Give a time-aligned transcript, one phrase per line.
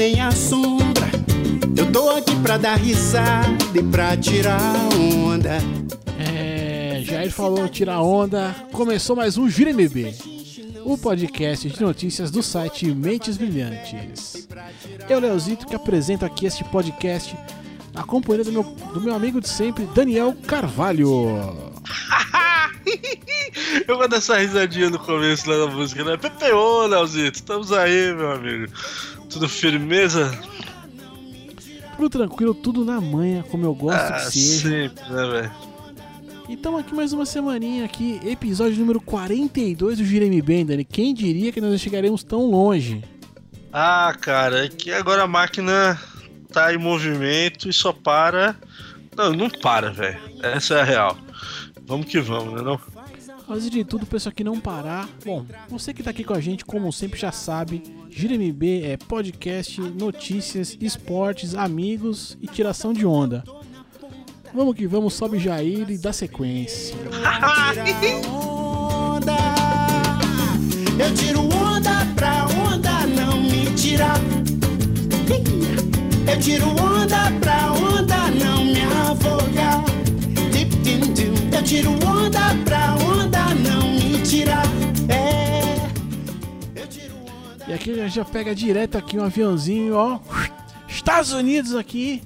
[0.00, 1.10] nem a sombra.
[1.76, 4.58] Eu tô aqui pra dar risada e pra tirar
[4.98, 5.58] onda.
[6.18, 8.56] É, Jair falou tirar onda.
[8.72, 10.14] Começou mais um Gira MB,
[10.86, 14.48] o podcast de notícias do site Mentes Brilhantes.
[15.06, 17.36] Eu, Leozito, que apresento aqui este podcast
[17.92, 21.70] na companhia do meu, do meu amigo de sempre, Daniel Carvalho.
[23.86, 26.16] Eu vou dar essa risadinha no começo lá da música, né?
[26.16, 28.72] PPO, Leozito, estamos aí, meu amigo.
[29.30, 30.36] Tudo firmeza?
[31.96, 34.68] Tudo tranquilo, tudo na manha, como eu gosto ah, que seja.
[34.68, 35.52] sempre, né, velho?
[36.48, 40.84] E estamos aqui mais uma semaninha aqui, episódio número 42 do Gireme Bem, Dani.
[40.84, 43.04] Quem diria que nós chegaremos tão longe?
[43.72, 46.00] Ah, cara, é que agora a máquina
[46.52, 48.56] tá em movimento e só para.
[49.16, 50.18] Não, não para, velho.
[50.42, 51.16] Essa é a real.
[51.86, 52.80] Vamos que vamos, né não?
[53.48, 55.08] Antes de tudo, pessoal que não parar.
[55.24, 58.96] Bom, você que tá aqui com a gente, como sempre já sabe, Gira MB é
[58.96, 63.44] podcast, notícias, esportes, amigos e tiração de onda.
[64.52, 66.96] Vamos que vamos, sobe Jair e dá sequência.
[68.28, 69.36] onda.
[70.98, 74.18] Eu tiro onda pra onda não me tirar.
[76.30, 78.49] Eu tiro onda pra onda não
[87.70, 90.18] E aqui a gente já pega direto aqui um aviãozinho, ó.
[90.88, 92.20] Estados Unidos aqui.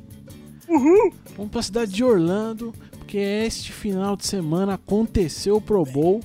[0.66, 1.12] Uhul!
[1.36, 6.22] Vamos pra cidade de Orlando, porque este final de semana aconteceu o Pro Bowl.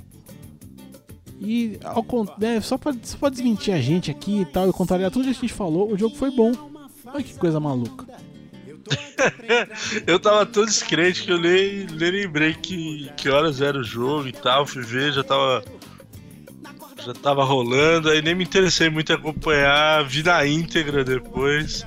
[1.37, 2.05] E ao,
[2.37, 5.31] né, só, pra, só pra desmentir a gente aqui e tal, e contrariar tudo que
[5.31, 6.53] a gente falou, o jogo foi bom.
[7.05, 8.08] Olha que coisa maluca.
[10.08, 14.29] Eu tava tão descrente que eu nem, nem lembrei que, que horas era o jogo
[14.29, 14.65] e tal.
[14.65, 15.61] Fui ver, já tava.
[17.05, 21.86] Já tava rolando, aí nem me interessei muito em acompanhar, vi na íntegra depois.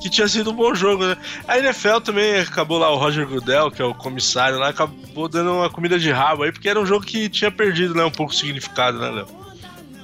[0.00, 1.16] Que tinha sido um bom jogo, né?
[1.48, 5.52] A NFL também acabou lá, o Roger Goodell, que é o comissário lá, acabou dando
[5.54, 8.04] uma comida de rabo aí, porque era um jogo que tinha perdido, né?
[8.04, 9.26] Um pouco o significado, né, Léo?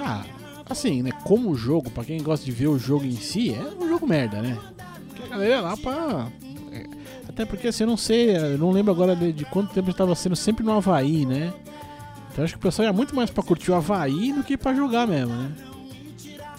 [0.01, 0.23] Ah,
[0.69, 1.11] assim, né?
[1.25, 4.41] Como jogo, pra quem gosta de ver o jogo em si, é um jogo merda,
[4.41, 4.59] né?
[5.09, 6.29] Porque a galera lá pra.
[6.73, 6.87] é,
[7.29, 10.35] até porque assim, eu não sei, eu não lembro agora de, quanto tempo estava sendo
[10.35, 11.53] sempre no Havaí, né?
[12.33, 14.75] Então acho que o pessoal ia muito mais pra curtir o Havaí do que pra
[14.75, 15.51] jogar mesmo, né?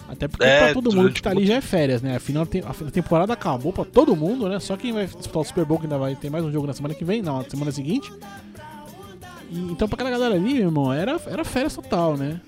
[0.08, 2.16] Até porque É, pra todo mundo que tá ali já é férias, né?
[2.16, 2.46] Afinal,
[2.86, 4.60] a temporada acabou pra todo mundo, né?
[4.60, 6.74] Só quem vai disputar o Super Bowl que ainda vai ter mais um jogo na
[6.74, 8.12] semana que vem, não, na semana seguinte.
[9.50, 12.40] E, então pra aquela galera ali, meu irmão, era, era férias total, né?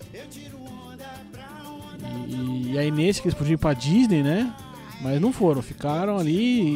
[2.28, 4.53] E, e aí nesse que eles podiam ir pra Disney, né?
[5.00, 6.34] Mas não foram, ficaram ali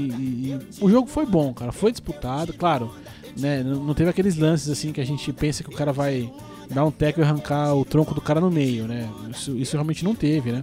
[0.08, 1.72] e- e o jogo foi bom, cara.
[1.72, 2.94] Foi disputado, claro.
[3.38, 6.30] Né, não teve aqueles lances assim que a gente pensa que o cara vai
[6.68, 9.08] dar um teco e arrancar o tronco do cara no meio, né?
[9.30, 10.62] Isso, isso realmente não teve, né?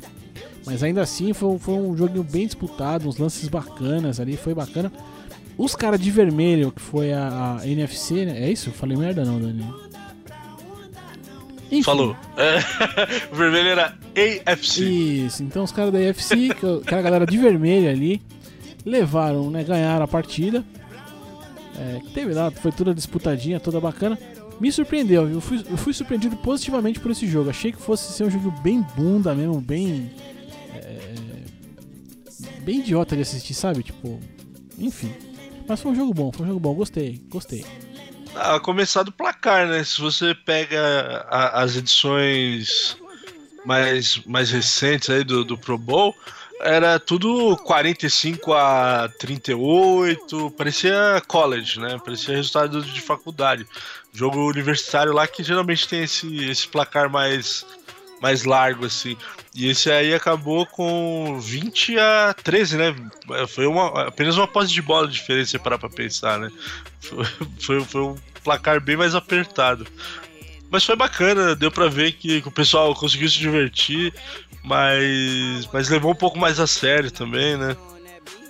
[0.65, 4.91] Mas ainda assim foi, foi um joguinho bem disputado, uns lances bacanas ali, foi bacana.
[5.57, 8.43] Os caras de vermelho, que foi a, a NFC, né?
[8.43, 8.69] É isso?
[8.71, 9.65] Falei merda não, Dani.
[11.71, 11.83] Enfim.
[11.83, 12.15] Falou.
[12.37, 12.59] É,
[13.31, 13.93] o vermelho era
[14.45, 14.83] AFC.
[14.83, 18.21] Isso, então os caras da UFC, que eu- aquela galera de vermelho ali,
[18.85, 19.63] levaram, né?
[19.63, 20.63] Ganharam a partida.
[21.77, 24.17] É, teve lá, foi toda disputadinha, toda bacana.
[24.59, 25.29] Me surpreendeu?
[25.29, 27.49] Eu fui, eu fui surpreendido positivamente por esse jogo.
[27.49, 30.11] Achei que fosse ser um jogo bem bunda mesmo, bem.
[30.73, 30.99] é,
[32.61, 33.83] bem idiota de assistir, sabe?
[33.83, 34.19] Tipo.
[34.77, 35.13] Enfim.
[35.67, 37.65] Mas foi um jogo bom, foi um jogo bom, gostei, gostei.
[38.35, 39.83] Ah, começar do placar, né?
[39.83, 40.79] Se você pega
[41.29, 42.95] a- as edições
[43.65, 46.15] mais, mais recentes aí do, do Pro Bowl,
[46.59, 51.99] era tudo 45 a 38, parecia college, né?
[52.03, 53.65] Parecia resultado de faculdade.
[54.13, 57.65] Jogo universitário lá que geralmente tem esse, esse placar mais,
[58.21, 59.15] mais largo, assim.
[59.53, 62.95] E esse aí acabou com 20 a 13, né?
[63.47, 66.51] Foi uma, apenas uma posse de bola de diferença, se parar pra pensar, né?
[66.99, 67.25] Foi,
[67.59, 69.85] foi, foi um placar bem mais apertado.
[70.69, 74.13] Mas foi bacana, deu pra ver que o pessoal conseguiu se divertir,
[74.67, 77.75] mas, mas levou um pouco mais a sério também, né?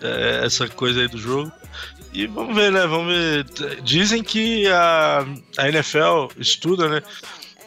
[0.01, 1.51] É, essa coisa aí do jogo.
[2.11, 2.87] E vamos ver, né?
[2.87, 3.45] Vamos ver.
[3.83, 5.23] Dizem que a,
[5.57, 7.03] a NFL estuda, né?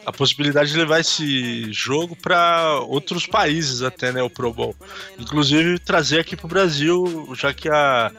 [0.05, 4.21] A possibilidade de levar esse jogo para outros países até, né?
[4.21, 4.75] O Pro Bowl.
[5.17, 8.11] Inclusive trazer aqui pro Brasil, já que a,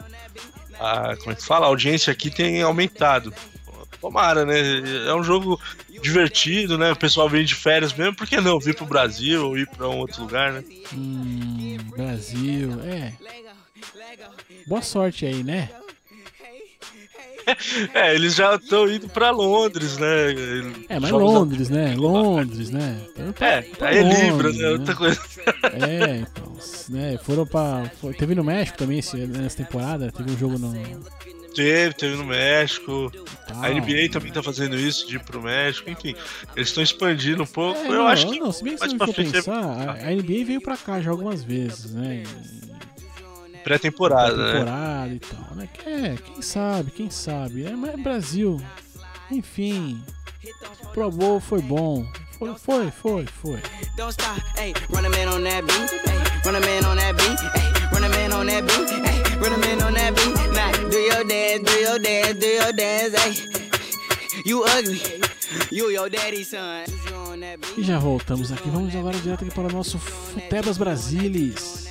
[0.79, 1.67] a como é que fala?
[1.67, 3.31] A audiência aqui tem aumentado.
[4.01, 4.59] Tomara, né?
[5.07, 5.59] É um jogo
[6.03, 6.91] divertido, né?
[6.91, 9.87] O pessoal vem de férias mesmo, por que não vir pro Brasil ou ir para
[9.89, 10.63] um outro lugar, né?
[10.93, 13.13] Hum, Brasil, é.
[14.67, 15.69] Boa sorte aí, né?
[17.93, 20.07] É, eles já estão indo pra Londres, né?
[20.87, 21.93] É, mas Londres, né?
[21.93, 23.01] Londres, né?
[23.09, 24.69] Então, pra- É, pra aí é Londres, Libra, né?
[24.69, 25.19] Outra coisa.
[25.73, 26.53] É, então,
[26.89, 27.19] né?
[27.23, 27.91] Foram pra.
[27.99, 30.71] foi- teve no México também esse, nessa temporada, teve um jogo no.
[31.53, 33.11] Teve, teve no México.
[33.47, 33.63] tal.
[33.63, 36.15] A NBA também tá fazendo isso, de ir pro México, enfim.
[36.55, 37.79] Eles estão expandindo um pouco.
[37.79, 38.39] É, eu não, acho que.
[38.39, 41.93] não, se bem que mais é pensar, a, NBA veio pra cá já algumas vezes,
[41.93, 42.23] né?
[43.63, 44.53] Pré-temporada, né?
[44.59, 45.69] temporada e tal, né?
[45.85, 47.65] É, quem sabe, quem sabe.
[47.65, 48.61] É, mas é Brasil.
[49.31, 50.03] Enfim.
[50.93, 52.05] Pro Bowl foi bom.
[52.37, 53.59] Foi, foi, foi, foi.
[53.95, 57.15] Don't stop, hey, run a man on that beat, hey, run a man on that
[57.15, 60.91] beat, hey, run a man on that beat, hey, on that beat.
[60.91, 63.49] Do your dance, do your dance, do your dance, hey.
[64.45, 65.01] You ugly,
[65.71, 66.09] you your
[66.43, 66.83] son.
[67.77, 68.69] E já voltamos aqui.
[68.69, 71.87] Vamos agora direto aqui para o nosso Futebas Brasilis.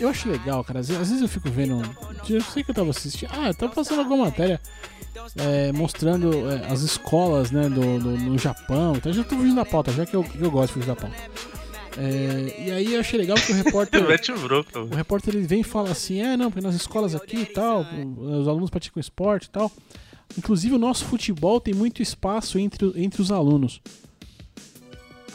[0.00, 0.80] Eu acho legal, cara.
[0.80, 1.82] Às vezes, eu fico vendo.
[2.28, 3.30] Eu sei que eu tava assistindo.
[3.32, 4.60] Ah, eu tava passando alguma matéria
[5.36, 8.94] é, mostrando é, as escolas né, do, do- no Japão.
[8.96, 10.96] Então eu já tô fugindo da pauta, já que eu, eu gosto de fugir da
[10.96, 11.16] pauta.
[11.98, 14.00] É, e aí eu achei legal que o repórter.
[14.90, 17.84] O repórter ele vem e fala assim: é, não, porque nas escolas aqui e tal,
[18.16, 19.70] os alunos praticam esporte e tal.
[20.38, 23.80] Inclusive o nosso futebol tem muito espaço entre, entre os alunos.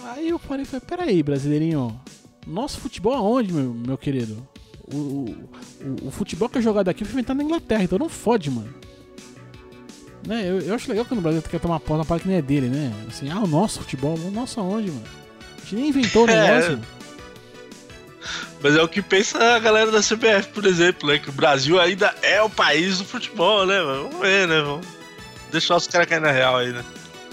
[0.04, 2.00] Aí eu parei e falei: peraí, brasileirinho,
[2.46, 4.48] nosso futebol aonde, meu, meu querido?
[4.92, 5.36] O, o,
[6.04, 8.74] o- o futebol que é jogado aqui foi inventado na Inglaterra, então não fode, mano.
[10.26, 10.50] Né?
[10.50, 12.42] Eu, eu acho legal quando o Brasil quer tomar posse na parte que nem é
[12.42, 12.92] dele, né?
[13.08, 15.06] Assim, ah, o nosso futebol, o nosso aonde, mano?
[15.72, 16.36] A nem inventou o É.
[16.48, 16.80] negócio.
[18.62, 21.20] Mas é o que pensa a galera da CBF, por exemplo, né?
[21.20, 23.80] Que o Brasil ainda é o país do futebol, né?
[23.82, 24.04] mano?
[24.10, 24.62] Vamos ver, né?
[24.62, 24.88] Vamos
[25.52, 26.84] deixar os caras cair na real aí, né?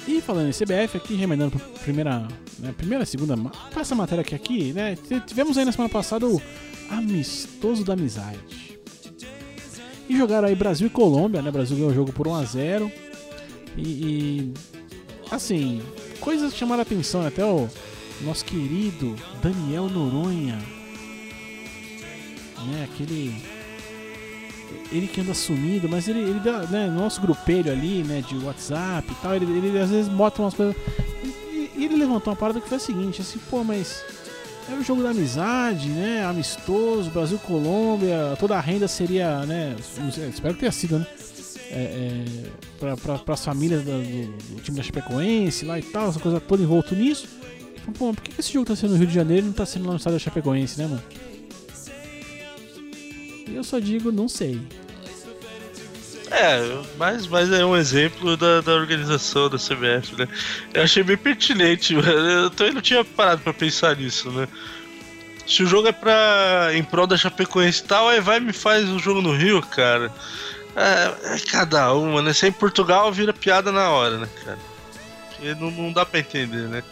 [0.07, 2.29] E falando em CBF, aqui remendando pra primeira,
[2.59, 3.35] né, primeira, segunda,
[3.73, 4.99] pra essa matéria aqui, aqui, né?
[5.27, 6.41] Tivemos aí na semana passada o
[6.91, 8.79] Amistoso da Amizade.
[10.07, 11.51] E jogaram aí Brasil e Colômbia, né?
[11.51, 12.93] Brasil ganhou o jogo por 1x0.
[13.79, 14.55] E, e,
[15.31, 15.83] assim,
[16.21, 17.29] coisas chamaram a atenção, né?
[17.29, 17.67] até o
[18.23, 20.59] nosso querido Daniel Noronha.
[22.67, 22.85] Né?
[22.85, 23.35] Aquele
[24.91, 28.37] ele que anda sumido, mas ele, ele dá, né, no nosso grupelho ali, né, de
[28.39, 30.75] WhatsApp e tal, ele, ele às vezes bota umas coisas.
[31.23, 34.03] E, e- ele levantou uma parada que foi a seguinte, assim, pô, mas
[34.71, 36.25] é o jogo da amizade, né?
[36.25, 39.77] Amistoso, Brasil Colômbia, toda a renda seria, né?
[40.33, 41.07] Espero que tenha sido, né?
[41.71, 42.25] É,
[42.83, 43.91] é, pra, pras famílias do,
[44.55, 47.27] do time da Chapecoense lá e tal, essa coisa toda envolto nisso.
[47.85, 49.67] Então, pô, por que esse jogo tá sendo no Rio de Janeiro e não tá
[49.67, 51.03] sendo lá no estádio da Chapecoense, né, mano?
[53.47, 54.61] Eu só digo, não sei.
[56.31, 60.27] É, mas, mas é um exemplo da, da organização da CBF, né?
[60.73, 64.49] Eu achei bem pertinente, eu também não tinha parado pra pensar nisso, né?
[65.47, 66.71] Se o jogo é pra.
[66.73, 69.61] em prol da Chapecoense e tal, aí vai e me faz um jogo no Rio,
[69.61, 70.11] cara.
[70.75, 72.33] É, é cada uma, né?
[72.33, 74.59] Se é em Portugal, vira piada na hora, né, cara?
[75.29, 76.83] Porque não, não dá pra entender, né?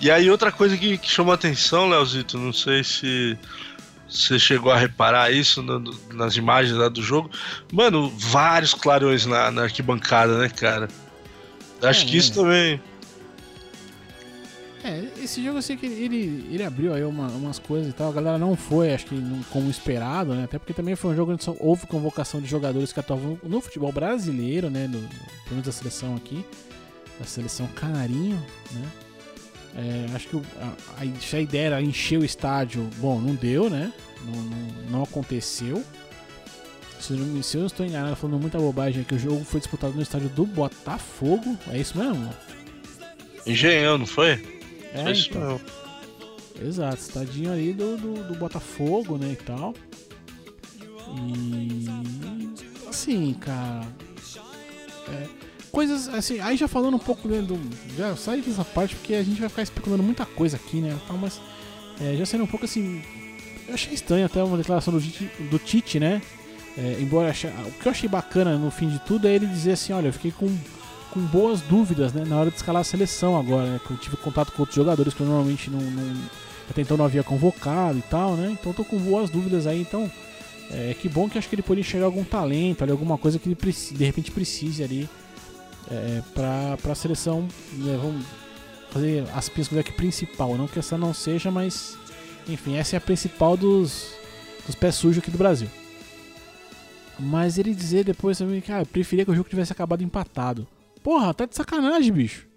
[0.00, 3.36] E aí outra coisa que, que chamou a atenção, Leozito, não sei se
[4.08, 5.80] você chegou a reparar isso no-
[6.14, 7.30] nas imagens lá do jogo.
[7.72, 10.88] Mano, vários clarões na, na arquibancada, né, cara?
[11.82, 12.34] Acho É, que isso é.
[12.34, 12.80] também.
[14.84, 18.10] É, esse jogo eu sei que ele, ele abriu aí uma- umas coisas e tal.
[18.10, 20.44] A galera não foi, acho que não- como esperado, né?
[20.44, 23.60] Até porque também foi um jogo onde só houve convocação de jogadores que atuavam no
[23.60, 24.86] futebol brasileiro, né?
[24.86, 26.44] No, pelo menos da seleção aqui.
[27.18, 28.82] Da seleção canarinho, né?
[29.76, 33.34] É, acho que o- a, a, se a ideia era encher o estádio, bom, não
[33.34, 33.92] deu, né?
[34.24, 35.84] Não, não, não aconteceu.
[37.00, 39.60] Se eu, não, se eu não estou enganado, falando muita bobagem aqui, o jogo foi
[39.60, 41.56] disputado no estádio do Botafogo.
[41.70, 42.28] É isso mesmo?
[43.46, 44.30] Engenhão, não foi?
[44.92, 45.52] É, Foi isso então.
[45.52, 45.66] mesmo.
[46.60, 49.74] Exato, estadinho ali do, do, do Botafogo, né, e tal.
[51.16, 51.86] E.
[52.88, 53.86] Assim, cara.
[55.08, 55.26] é,
[55.70, 57.58] coisas assim, aí já falando um pouco né, do.
[57.96, 60.96] Já sai dessa parte porque a gente vai ficar especulando muita coisa aqui, né?
[61.06, 61.40] Tal, mas
[62.00, 63.02] é, já sendo um pouco assim.
[63.66, 65.00] Eu achei estranho até uma declaração do
[65.50, 66.22] do Tite né?
[66.76, 69.72] É, embora acha- o que eu achei bacana no fim de tudo é ele dizer
[69.72, 70.48] assim, olha, eu fiquei com,
[71.10, 74.16] com boas dúvidas, né, na hora de escalar a seleção agora, né, que eu tive
[74.16, 76.16] contato com outros jogadores que eu normalmente não, não
[76.70, 78.56] até então não havia convocado e tal, né?
[78.60, 80.08] Então tô com boas dúvidas aí, então
[80.70, 83.48] é que bom que acho que ele pode enxergar algum talento, ali, alguma coisa que
[83.48, 85.08] ele de repente precise ali
[85.90, 88.24] é, pra, pra seleção, né, vamos
[88.90, 91.96] fazer as pesquisas aqui principal, não que essa não seja, mas
[92.48, 94.14] enfim, essa é a principal dos,
[94.66, 95.68] dos pés sujos aqui do Brasil.
[97.18, 100.66] Mas ele dizer depois também que ah, eu preferia que o jogo tivesse acabado empatado.
[101.02, 102.47] Porra, tá de sacanagem, bicho.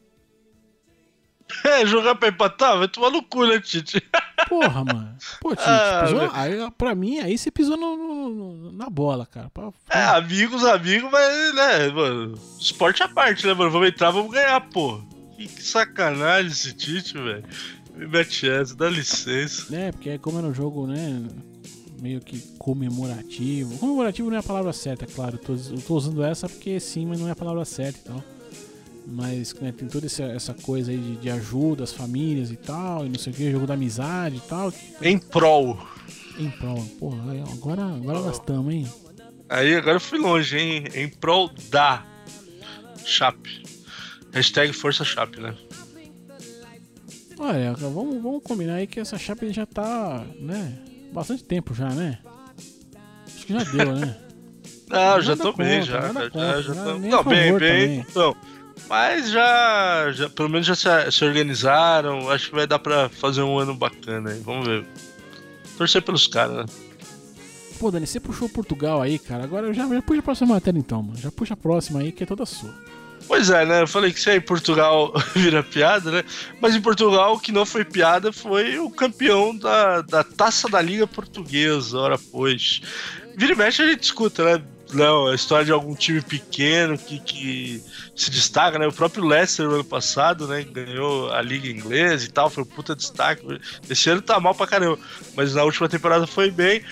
[1.63, 4.01] É, jogar pra empatar, vai tomar no cu, né, Tite?
[4.49, 5.15] Porra, mano.
[5.39, 9.49] Pô, Tite, Ah, pisou, aí, pra mim, aí você pisou no- no- na bola, cara.
[9.49, 13.71] Pra- É, amigos, amigos, mas, né, mano, esporte à parte, né, mano?
[13.71, 14.99] Vamos entrar, vamos ganhar, pô.
[15.37, 17.43] Que, que sacanagem esse Tite, velho.
[17.95, 19.73] Me mete essa, dá licença.
[19.75, 21.23] É, porque como era um jogo, né,
[22.01, 23.77] meio que comemorativo.
[23.77, 25.35] Comemorativo não é a palavra certa, é claro.
[25.35, 28.03] Eu tô, eu tô usando essa porque sim, mas não é a palavra certa e
[28.03, 28.23] tal.
[29.11, 33.09] Mas né, tem toda essa, coisa aí de, de ajuda às famílias e tal, e
[33.09, 34.73] não sei o que, jogo da amizade e tal.
[35.01, 35.77] Em prol.
[36.39, 36.83] Em prol.
[36.97, 38.87] Porra, agora, agora nós estamos, hein?
[39.49, 40.85] Aí agora eu fui longe, hein?
[40.95, 42.05] Em prol da
[43.05, 43.63] Chape.
[44.31, 45.53] Hashtag Força Chape, né?
[47.37, 50.77] Olha, vamos, vamos combinar aí que essa chapa já tá, né?
[51.11, 52.19] Bastante tempo já, né?
[53.25, 54.15] Acho que já deu, né?
[54.87, 56.01] Não, já tô bem, já.
[56.01, 56.07] Já,
[56.61, 56.99] já nada- tô...
[56.99, 57.59] Não, bem, bem.
[57.59, 58.05] também.
[58.09, 58.35] Então,
[58.87, 62.29] mas já, já, pelo menos já se, se organizaram.
[62.29, 64.39] Acho que vai dar pra fazer um ano bacana aí.
[64.39, 64.85] Vamos ver.
[65.77, 66.65] Torcer pelos caras, né?
[67.79, 69.43] Pô, Dani, você puxou Portugal aí, cara.
[69.43, 71.17] Agora já, já puxa a próxima matéria então, mano.
[71.17, 72.73] Já puxa a próxima aí que é toda sua.
[73.27, 73.81] Pois é, né?
[73.81, 76.23] Eu falei que se aí em Portugal vira piada, né?
[76.59, 80.81] Mas em Portugal o que não foi piada foi o campeão da, da Taça da
[80.81, 82.81] Liga Portuguesa, ora pois.
[83.37, 84.63] Vira e mexe a gente escuta, né?
[84.93, 87.83] Não, a história de algum time pequeno que, que
[88.15, 88.87] se destaca, né?
[88.87, 90.63] O próprio Leicester no ano passado, né?
[90.63, 93.45] Ganhou a Liga Inglesa e tal, foi um puta destaque.
[93.89, 94.99] Esse ano tá mal pra caramba,
[95.35, 96.83] mas na última temporada foi bem.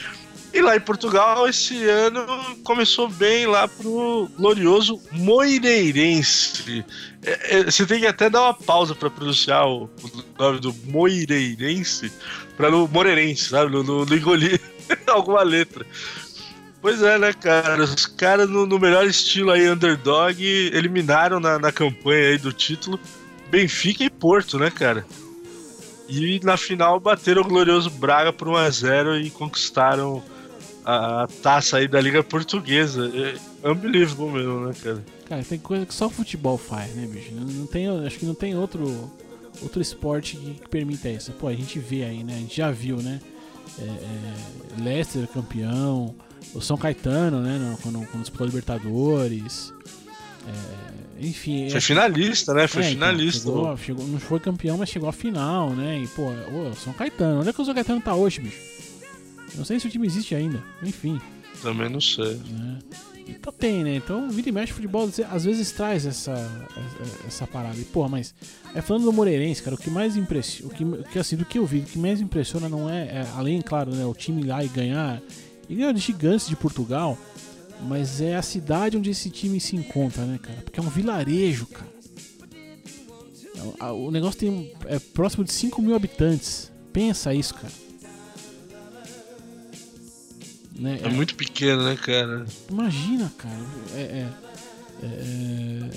[0.52, 2.26] E lá em Portugal, esse ano
[2.64, 6.84] começou bem lá pro glorioso Moreirense.
[7.24, 10.74] É, é, você tem que até dar uma pausa pra pronunciar o, o nome do
[10.86, 12.12] Moreirense,
[12.58, 13.72] pra no Moreirense, sabe?
[13.72, 14.60] Não, não, não engolir
[15.08, 15.86] alguma letra.
[16.82, 17.84] Pois é, né, cara?
[17.84, 23.00] Os caras, no, no melhor estilo aí, underdog, eliminaram na, na campanha aí do título
[23.50, 25.06] Benfica e Porto, né, cara?
[26.08, 30.24] E na final bateram o glorioso Braga por 1x0 e conquistaram
[30.86, 33.12] a, a taça aí da Liga Portuguesa.
[33.64, 35.06] É unbelievable mesmo, né, cara?
[35.28, 37.32] Cara, tem coisa que só o futebol faz, né, bicho?
[37.34, 39.12] Não, tem, acho que não tem outro,
[39.62, 41.32] outro esporte que, que permita isso.
[41.34, 42.34] Pô, a gente vê aí, né?
[42.34, 43.20] A gente já viu, né?
[43.78, 46.16] É, é, Leicester campeão,
[46.54, 47.78] o São Caetano, né?
[47.82, 49.74] Quando, quando disputou a Libertadores.
[50.48, 51.70] É, enfim.
[51.70, 52.68] Foi é- finalista, né?
[52.68, 53.40] Foi é, então, finalista.
[53.40, 56.00] chegou, chegou- não foi campeão, mas chegou à final, né?
[56.02, 57.42] E, pô, ô, São Caetano.
[57.42, 58.58] Onde é que o São Caetano tá hoje, bicho?
[59.56, 60.64] Não sei se o time existe ainda.
[60.84, 61.20] Enfim,
[61.62, 62.36] Também não sei.
[62.50, 62.80] né?
[63.28, 63.96] Então tem, né?
[63.96, 66.34] Então, vira e mexe futebol às vezes traz essa,
[67.28, 67.78] essa, parada.
[67.78, 68.34] E, porra, mas
[68.74, 71.60] é falando do Moreirense, cara, o que mais impressiona, o que, o assim, do que
[71.60, 74.46] eu vi, o que mais impressiona não é, é, além, claro, né, o time ir
[74.46, 75.22] lá e ganhar,
[75.70, 77.18] e ganhar de gigantes de Portugal,
[77.88, 80.60] mas é a cidade onde esse time se encontra, né, cara?
[80.64, 81.90] Porque é um vilarejo, cara.
[83.82, 86.72] É, O negócio tem é próximo de 5 mil habitantes.
[86.92, 87.72] Pensa isso, cara.
[90.78, 91.00] Né?
[91.04, 92.46] É muito pequeno, né, cara?
[92.70, 93.66] Imagina, cara.
[93.96, 94.00] É.
[94.02, 95.90] é- é-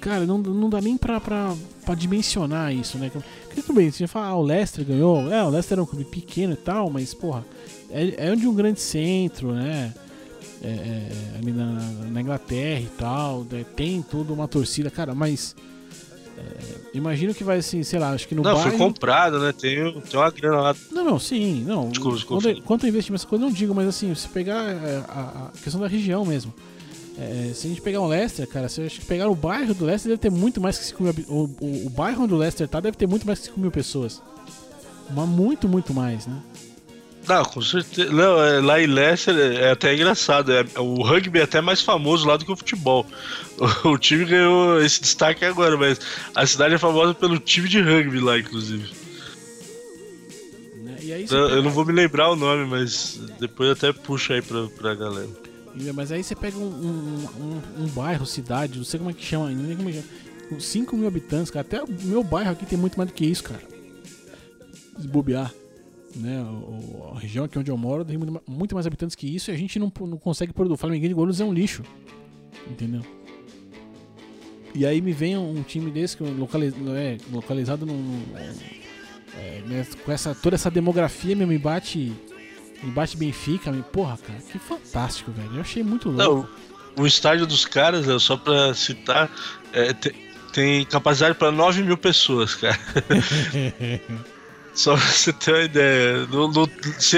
[0.00, 1.54] cara, não, não dá nem pra, pra,
[1.84, 3.10] pra dimensionar isso, né?
[3.46, 5.30] Porque tudo bem, você fala, ah, o Leicester ganhou.
[5.30, 7.44] É, o Leicester é um clube pequeno e tal, mas, porra,
[7.92, 9.92] é, é de um grande centro, né?
[10.62, 11.72] É, é, ali na,
[12.10, 13.46] na Inglaterra e tal.
[13.50, 13.64] né?
[13.74, 15.56] Tem toda uma torcida, cara, mas.
[16.36, 18.70] é, imagino que vai assim, sei lá, acho que no não, bairro...
[18.70, 19.52] foi comprado, né?
[19.52, 20.76] Tem, tem uma grana lá.
[20.90, 21.88] Não, não, sim, não.
[21.88, 22.42] Desculpa, desculpa.
[22.42, 25.50] Quando, quanto ao investimento, essa coisa eu não digo, mas assim, se pegar é, a,
[25.54, 26.52] a questão da região mesmo.
[27.18, 29.84] É, se a gente pegar o Leicester, cara, se a gente pegar o bairro do
[29.84, 31.14] Leicester, deve ter muito mais que 5 mil.
[31.28, 33.70] O, o, o bairro onde o Leicester tá deve ter muito mais que 5 mil
[33.70, 34.22] pessoas.
[35.14, 36.40] Mas muito, muito mais, né?
[37.28, 38.10] Não, com certeza.
[38.10, 40.52] Não, é, lá em Leicester é é até engraçado.
[40.52, 43.06] É, o rugby é até mais famoso lá do que o futebol.
[43.84, 46.00] O, o time ganhou esse destaque agora, mas
[46.34, 48.90] a cidade é famosa pelo time de rugby lá, inclusive.
[50.82, 50.96] Né?
[51.02, 54.32] E aí Eu, pega- eu não vou me lembrar o nome, mas depois até puxo
[54.32, 55.28] aí pra, pra galera.
[55.94, 59.24] Mas aí você pega um, um, um- um bairro, cidade, não sei como é que
[59.24, 60.08] chama, não sei como é que chama,
[60.48, 61.64] com 5 mil habitantes, cara.
[61.64, 63.62] Até o meu bairro aqui tem muito mais do que isso, cara.
[65.00, 65.52] Se bobear.
[66.16, 66.44] Né?
[67.14, 69.54] A região aqui onde eu moro tem muito, ma- muito mais habitantes que isso e
[69.54, 70.70] a gente não, não consegue pôr.
[70.70, 71.82] O Flamenguinho de Guarulhos é um lixo.
[72.68, 73.02] Entendeu?
[74.74, 77.94] E aí me vem um time desse que localiz, é, localizado num.
[77.96, 78.34] num-
[79.36, 82.12] é, né, com essa, toda essa demografia me bate.
[82.82, 85.54] Me bate Benfica, me, porra, cara, que fantástico, velho.
[85.56, 86.48] Eu achei muito louco.
[86.96, 89.30] Não, o estádio dos caras, é, só pra citar,
[89.72, 90.14] é, te-
[90.52, 92.78] tem capacidade pra 9 mil pessoas, cara.
[94.74, 96.26] Só pra você ter uma ideia.
[96.26, 96.70] No, no,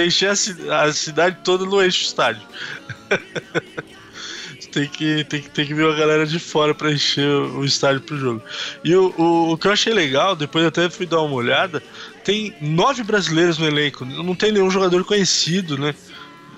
[0.04, 0.30] encher
[0.70, 2.42] a, a cidade toda, não enche o estádio.
[4.72, 8.00] tem que, tem que, tem que vir uma galera de fora pra encher o estádio
[8.00, 8.42] pro jogo.
[8.82, 11.82] E o, o, o que eu achei legal, depois até fui dar uma olhada,
[12.24, 14.04] tem nove brasileiros no elenco.
[14.04, 15.94] Não tem nenhum jogador conhecido, né?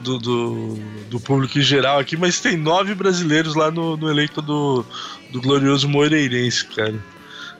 [0.00, 4.42] Do, do, do público em geral aqui, mas tem nove brasileiros lá no, no elenco
[4.42, 4.84] do,
[5.30, 7.00] do glorioso Moreirense, cara.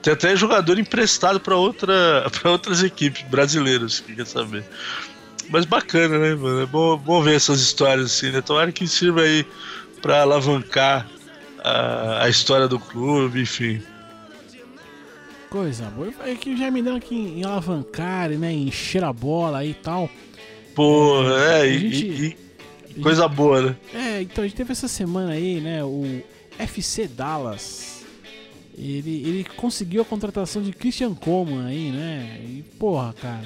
[0.05, 4.63] Tem até jogador emprestado para outra, pra outras equipes brasileiras, que quer saber.
[5.49, 6.61] Mas bacana, né, mano?
[6.63, 8.41] É bom, bom ver essas histórias assim, né?
[8.41, 9.45] Tomara que sirva aí
[10.03, 11.09] para alavancar
[11.63, 13.83] a, a história do clube, enfim.
[15.51, 16.13] Coisa boa.
[16.25, 18.53] É que já me deu aqui em alavancar, né?
[18.53, 20.11] Em encher a bola aí e tal.
[20.75, 22.37] Porra, é, e, gente- e-
[22.97, 23.77] e coisa boa, né?
[23.95, 25.85] É, então a gente teve essa semana aí, né?
[25.85, 26.23] O
[26.59, 27.94] FC Dallas.
[28.77, 32.41] Ele, ele conseguiu a contratação de Christian Coleman aí, né?
[32.43, 33.45] E porra, cara.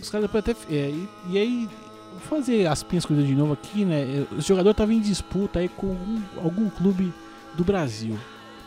[0.00, 0.74] Os caras depois até.
[0.74, 1.68] é, e, e aí,
[2.12, 4.26] vou fazer as pinhas coisas de novo aqui, né?
[4.32, 7.12] O jogador tava em disputa aí com algum, algum clube
[7.54, 8.18] do Brasil.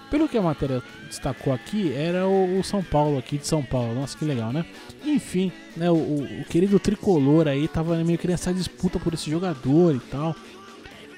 [0.09, 3.95] Pelo que a matéria destacou aqui, era o, o São Paulo aqui de São Paulo.
[3.95, 4.63] Nossa, que legal, né?
[5.03, 5.89] Enfim, né?
[5.91, 10.35] O, o- querido tricolor aí tava meio que nessa disputa por esse jogador e tal.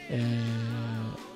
[0.10, 0.18] É,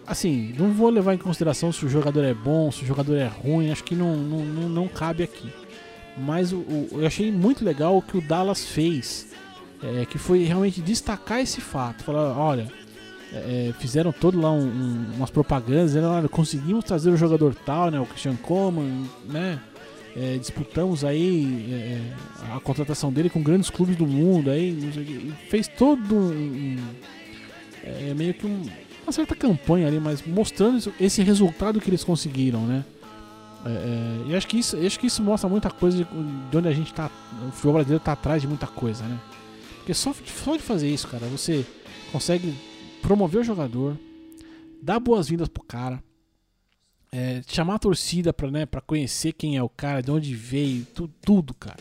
[0.10, 3.28] Assim, não vou levar em consideração se o jogador é bom, se o jogador é
[3.28, 5.48] ruim, acho que não, não, não, não cabe aqui.
[6.18, 9.28] Mas o, o- eu achei muito legal o que o Dallas fez,
[9.84, 12.04] é, que foi realmente destacar esse fato.
[12.04, 12.68] Falar, olha,
[13.32, 17.92] é, fizeram todo lá um- um- umas propagandas, dizendo, olha, conseguimos trazer o jogador tal,
[17.92, 19.60] né, o Christian Coleman, né,
[20.18, 22.02] é, disputamos aí é,
[22.56, 24.76] a contratação dele com grandes clubes do mundo, aí
[25.50, 26.78] fez todo um, um-
[27.84, 28.66] é, meio que um-
[29.10, 32.86] uma certa campanha ali, mas mostrando esse resultado que eles conseguiram, né?
[33.66, 36.04] É, é, e acho que isso, acho que isso mostra muita coisa de,
[36.50, 37.12] de onde a gente tá.
[37.48, 39.20] O futebol brasileiro tá atrás de muita coisa, né?
[39.78, 40.14] Porque só,
[40.44, 41.66] só de fazer isso, cara, você
[42.12, 42.54] consegue
[43.02, 43.98] promover o jogador,
[44.82, 46.02] dar boas-vindas pro cara,
[47.12, 50.86] é, chamar a torcida pra, né, pra conhecer quem é o cara, de onde veio,
[50.94, 51.78] tu- tudo, cara.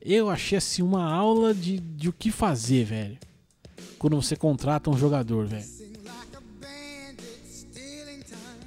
[0.00, 3.18] Eu achei assim uma aula de, de o que fazer, velho.
[3.98, 5.64] Quando você contrata um jogador, velho.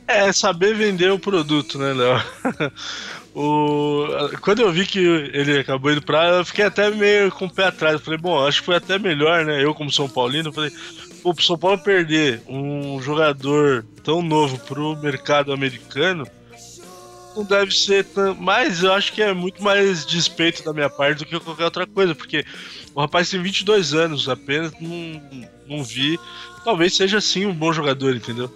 [0.08, 2.24] É saber vender o produto, né, Léo?
[3.38, 4.08] O...
[4.40, 7.66] Quando eu vi que ele acabou indo pra eu fiquei até meio com o pé
[7.66, 7.96] atrás.
[7.96, 9.62] Eu falei, bom, acho que foi até melhor, né?
[9.62, 10.72] Eu, como São Paulino, falei,
[11.22, 16.26] pô, pro São Paulo perder um jogador tão novo pro mercado americano
[17.36, 18.34] não deve ser tão.
[18.36, 21.86] Mas eu acho que é muito mais despeito da minha parte do que qualquer outra
[21.86, 22.46] coisa, porque
[22.94, 25.22] o rapaz tem 22 anos apenas, não,
[25.68, 26.18] não vi.
[26.64, 28.50] Talvez seja sim um bom jogador, entendeu?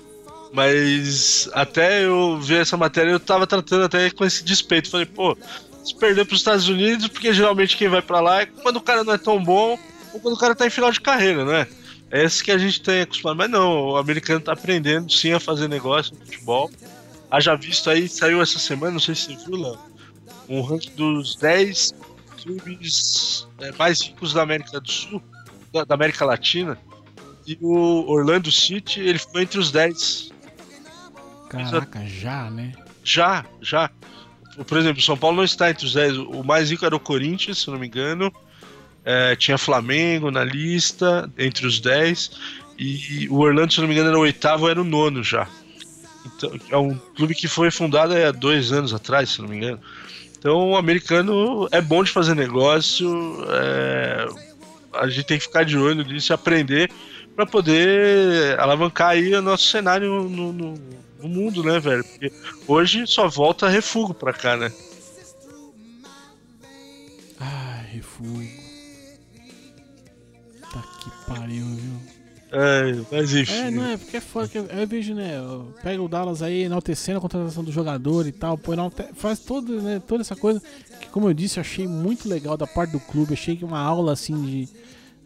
[0.52, 4.90] Mas até eu ver essa matéria, eu tava tratando até com esse despeito.
[4.90, 5.38] Falei, pô,
[5.84, 9.04] se perder pros Estados Unidos, porque geralmente quem vai pra lá é quando o cara
[9.04, 9.78] não é tão bom
[10.14, 11.68] ou quando o cara tá em final de carreira, né?
[12.12, 13.38] É esse que a gente tem acostumado.
[13.38, 16.72] Mas não, o americano tá aprendendo sim a fazer negócio no futebol.
[17.30, 19.78] Haja visto aí, saiu essa semana, não sei se você viu, Léo,
[20.50, 21.94] um ranking dos 10
[22.42, 25.22] clubes é, mais ricos da América do Sul,
[25.72, 26.78] da América Latina.
[27.46, 30.32] E o Orlando City, ele ficou entre os 10.
[31.50, 32.74] Caraca, já, né?
[33.04, 33.90] Já, já.
[34.68, 36.18] Por exemplo, o São Paulo não está entre os 10.
[36.18, 38.32] O mais rico era o Corinthians, se não me engano.
[39.04, 42.32] É, tinha Flamengo na lista, entre os 10.
[42.78, 45.48] E o Orlando, se não me engano, era o oitavo, era o nono já.
[46.26, 49.80] Então, é um clube que foi fundado há dois anos atrás, se não me engano.
[50.38, 53.38] Então, o americano é bom de fazer negócio.
[53.50, 54.28] é,
[54.94, 56.92] a gente tem que ficar de olho nisso e aprender
[57.36, 60.74] para poder alavancar aí o nosso cenário no, no,
[61.22, 62.04] no mundo, né, velho?
[62.04, 62.32] Porque
[62.68, 64.72] hoje só volta refúgio pra cá, né?
[67.40, 68.60] Ai, refúgio.
[70.72, 72.20] Tá que pariu, viu?
[72.52, 73.54] É, mas enfim.
[73.54, 75.34] É, não é, porque é foda que eu, vejo, né?
[75.84, 79.80] Pega o Dallas aí enaltecendo a contratação do jogador e tal, pô, enalte- faz todo,
[79.82, 80.60] né, toda essa coisa
[81.00, 83.34] que, como eu disse, eu achei muito legal da parte do clube.
[83.34, 84.70] Achei que uma aula assim de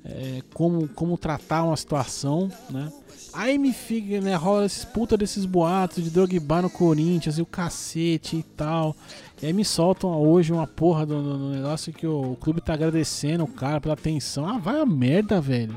[0.03, 2.91] é, como, como tratar uma situação, né?
[3.33, 7.45] Aí me fica, né, rola esses puta desses boatos de Drogba no Corinthians e o
[7.47, 8.95] cacete e tal.
[9.41, 12.61] E aí me soltam hoje uma porra do, do- do negócio que o, o clube
[12.61, 14.47] tá agradecendo o cara pela atenção.
[14.47, 15.75] Ah, vai a merda, velho.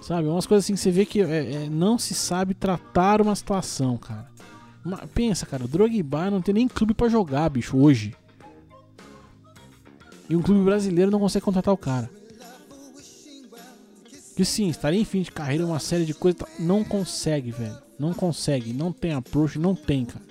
[0.00, 0.28] Sabe?
[0.28, 3.98] Umas coisas assim que você vê que é, é, não se sabe tratar uma situação,
[3.98, 4.30] cara.
[5.14, 8.14] Pensa, cara, o Drogba não tem nem clube pra jogar, bicho, hoje.
[10.30, 12.08] E um clube brasileiro não consegue contratar o cara.
[14.36, 16.38] Que sim, estaria em fim de carreira, uma série de coisas.
[16.40, 17.76] tá- Não consegue, velho.
[17.98, 18.72] Não consegue.
[18.72, 20.24] Não tem approach, não tem, cara.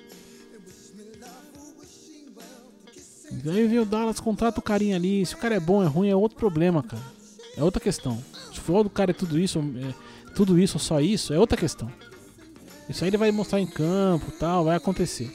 [3.44, 5.26] E aí vem o Dallas, contrata o carinha ali.
[5.26, 7.02] Se o cara é bom, é ruim, é outro problema, cara.
[7.58, 8.18] É outra questão.
[8.34, 11.40] Se o futebol do cara é tudo isso, é, tudo isso ou só isso é
[11.40, 11.92] outra questão.
[12.88, 15.32] Isso aí ele vai mostrar em campo tal, vai acontecer.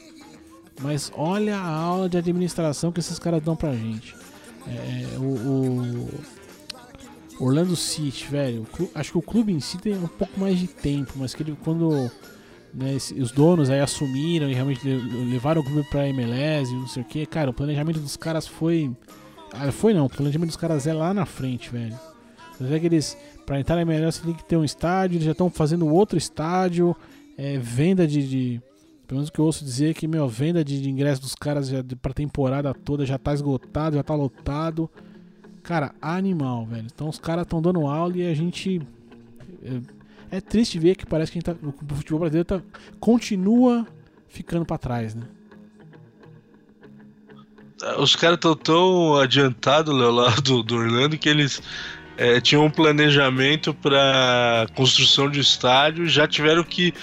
[0.81, 4.15] Mas olha a aula de administração que esses caras dão pra gente.
[4.67, 6.09] É, o, o
[7.43, 8.65] Orlando City, velho.
[8.95, 11.57] acho que o clube em si tem um pouco mais de tempo, mas que ele,
[11.63, 11.89] quando
[12.73, 16.87] né, os donos aí assumiram e realmente le- levaram o clube pra MLS e não
[16.87, 18.91] sei o que, cara, o planejamento dos caras foi.
[19.53, 21.97] Ah, foi não, o planejamento dos caras é lá na frente, velho.
[22.57, 25.31] Você vê que eles, pra entrar na MLS, tem que ter um estádio, eles já
[25.31, 26.95] estão fazendo outro estádio,
[27.37, 28.61] é, venda de, de-
[29.07, 31.35] Pelo menos o que eu ouço dizer é que, meu, venda de, de ingressos dos
[31.35, 34.89] caras já, pra temporada toda já tá esgotado, já tá lotado.
[35.71, 36.85] Cara, animal, velho.
[36.93, 38.81] Então os caras estão dando aula e a gente.
[39.63, 42.61] É, é triste ver que parece que a gente tá, o futebol brasileiro tá,
[42.99, 43.87] continua
[44.27, 45.23] ficando pra trás, né?
[47.97, 51.61] Os caras estão tão adiantados, Léo, lá do, do Orlando, que eles
[52.17, 56.93] é, tinham um planejamento para construção de estádio, já tiveram que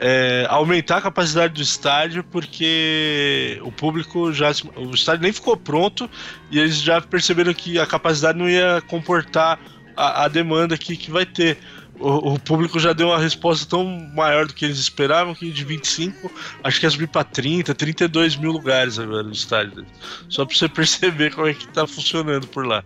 [0.00, 6.10] é, aumentar a capacidade do estádio porque o público já o estádio nem ficou pronto
[6.50, 9.60] e eles já perceberam que a capacidade não ia comportar
[9.96, 11.58] a, a demanda que, que vai ter.
[12.00, 15.64] O, o público já deu uma resposta tão maior do que eles esperavam que de
[15.64, 16.32] 25
[16.64, 19.86] acho que ia subir para 30, 32 mil lugares agora no estádio.
[20.28, 22.82] Só pra você perceber como é que tá funcionando por lá.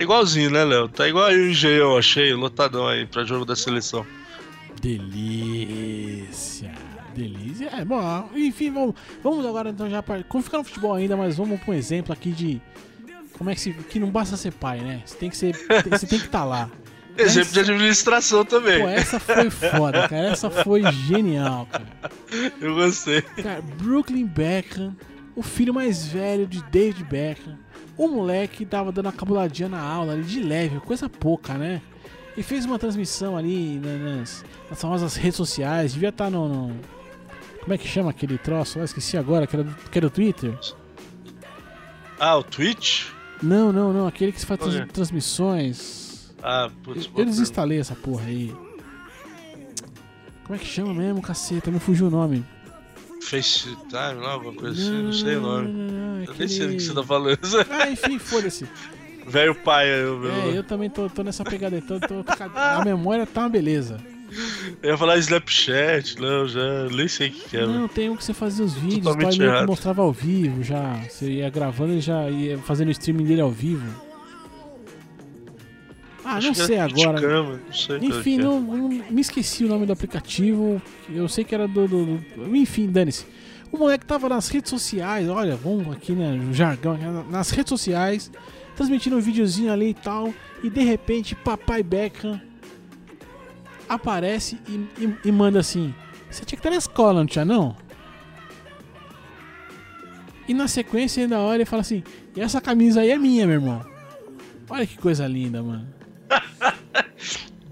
[0.00, 0.88] Igualzinho, né, Léo?
[0.88, 4.06] Tá igual aí o Engenhão, achei, lotadão aí pra jogo da seleção.
[4.80, 6.72] Delícia.
[7.14, 7.70] Delícia.
[7.72, 10.22] É, bom, enfim, vamos, vamos agora então já para.
[10.24, 12.60] Como ficar no futebol ainda, mas vamos pra um exemplo aqui de.
[13.36, 13.72] Como é que se.
[13.72, 15.02] Que não basta ser pai, né?
[15.04, 15.54] Você tem que ser.
[15.90, 16.70] Você tem que estar lá.
[17.18, 18.82] Exemplo de administração também.
[18.82, 20.26] Pô, essa foi foda, cara.
[20.28, 22.12] Essa foi genial, cara.
[22.60, 23.22] Eu gostei.
[23.22, 24.94] Cara, Brooklyn Beckham,
[25.34, 27.58] o filho mais velho de David Beckham,
[27.96, 31.80] o moleque tava dando uma cabuladinha na aula ali de leve, coisa pouca, né?
[32.36, 36.80] E fez uma transmissão ali na- nas, nas famosas redes sociais, devia estar no, no-
[37.60, 38.78] Como é que chama aquele troço?
[38.78, 40.56] Eu esqueci agora, que era, que era do Twitter.
[42.18, 43.06] Ah, o Twitch?
[43.42, 44.86] Não, não, não, aquele que se faz trans- Ok.
[44.92, 46.34] transmissões.
[46.42, 48.54] Ah, putz, Eu boa desinstalei essa porra aí.
[50.44, 51.70] Como é que chama mesmo, caceta?
[51.70, 52.44] Me fugiu o nome.
[53.22, 55.68] FaceTime lá, alguma coisa assim, não sei o nome.
[55.72, 57.38] não, não, Eu nem sei do que você tá aquele- falando.
[57.70, 58.68] Ah, enfim, foda-se.
[59.28, 61.82] Velho pai, eu, É, eu também tô, tô nessa pegada aí.
[61.82, 63.98] Tô, tô- a memória tá uma beleza.
[64.82, 67.66] eu ia falar Snapchat, não, já nem sei o que, que é.
[67.66, 70.94] Não, tem um que você fazia os vídeos, Totalmente meio que mostrava ao vivo já.
[71.08, 73.84] Você ia gravando e já ia fazendo o streaming dele ao vivo.
[76.24, 77.20] Ah, Acho não era sei agora.
[77.20, 78.42] Twitchcam, não sei Enfim, é.
[78.42, 80.82] não, não- me esqueci o nome do aplicativo.
[81.08, 81.86] Eu sei que era do.
[81.86, 83.24] do- do- enfim, dane-se.
[83.70, 86.32] O moleque tava nas redes sociais, olha, vamos aqui, né?
[86.32, 88.30] No jargão, aqui, nas redes sociais,
[88.76, 90.32] transmitindo um videozinho ali e tal.
[90.62, 92.40] E de repente, papai Beckham
[93.88, 95.94] aparece e, e- e manda assim:
[96.30, 97.76] Você tinha que estar na escola, não tinha não?
[100.48, 102.02] E na sequência, ainda hora, ele fala assim:
[102.36, 103.84] E essa camisa aí é minha, meu irmão.
[104.68, 105.86] Olha que coisa linda, mano.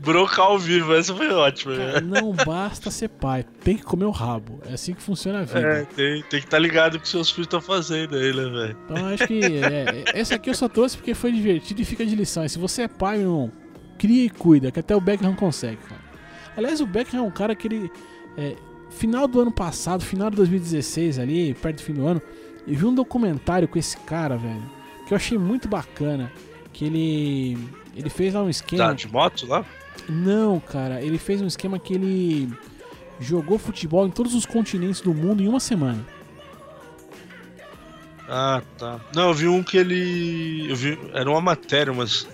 [0.04, 1.76] Broca ao vivo, essa foi ótima.
[1.76, 2.20] Cara, né?
[2.20, 4.60] não basta ser pai, tem que comer o rabo.
[4.68, 5.60] É assim que funciona a vida.
[5.60, 8.44] É, tem, tem que estar ligado com o que seus filhos estão fazendo aí, né,
[8.44, 8.76] velho?
[8.84, 12.14] Então acho que é, essa aqui eu só trouxe porque foi divertido e fica de
[12.14, 12.44] lição.
[12.44, 13.52] E se você é pai, meu irmão,
[13.98, 16.02] cria e cuida, que até o Beckham consegue, cara.
[16.56, 17.90] Aliás, o Beckham é um cara que ele.
[18.36, 18.56] é,
[18.90, 22.22] final do ano passado, final de 2016 ali, perto do fim do ano,
[22.66, 24.62] eu vi um documentário com esse cara, velho,
[25.06, 26.30] que eu achei muito bacana.
[26.72, 27.58] Que ele.
[27.96, 28.88] Ele fez lá um esquema.
[28.88, 29.64] Tá, de moto lá?
[30.08, 32.52] Não, cara, ele fez um esquema que ele
[33.20, 36.04] jogou futebol em todos os continentes do mundo em uma semana.
[38.28, 39.00] Ah, tá.
[39.14, 40.70] Não, eu vi um que ele.
[40.70, 40.98] Eu vi.
[41.12, 42.26] Era uma matéria, mas.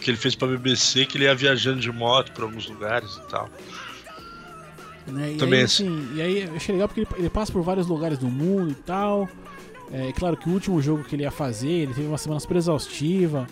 [0.00, 3.28] Que ele fez pra BBC, que ele ia viajando de moto pra alguns lugares e
[3.28, 3.48] tal.
[5.06, 5.32] Né?
[5.32, 5.88] E, Também aí, assim.
[5.88, 8.70] assim, e aí eu achei legal porque ele, ele passa por vários lugares do mundo
[8.70, 9.28] e tal.
[9.92, 12.56] É claro que o último jogo que ele ia fazer, ele teve uma semana super
[12.56, 13.46] exaustiva.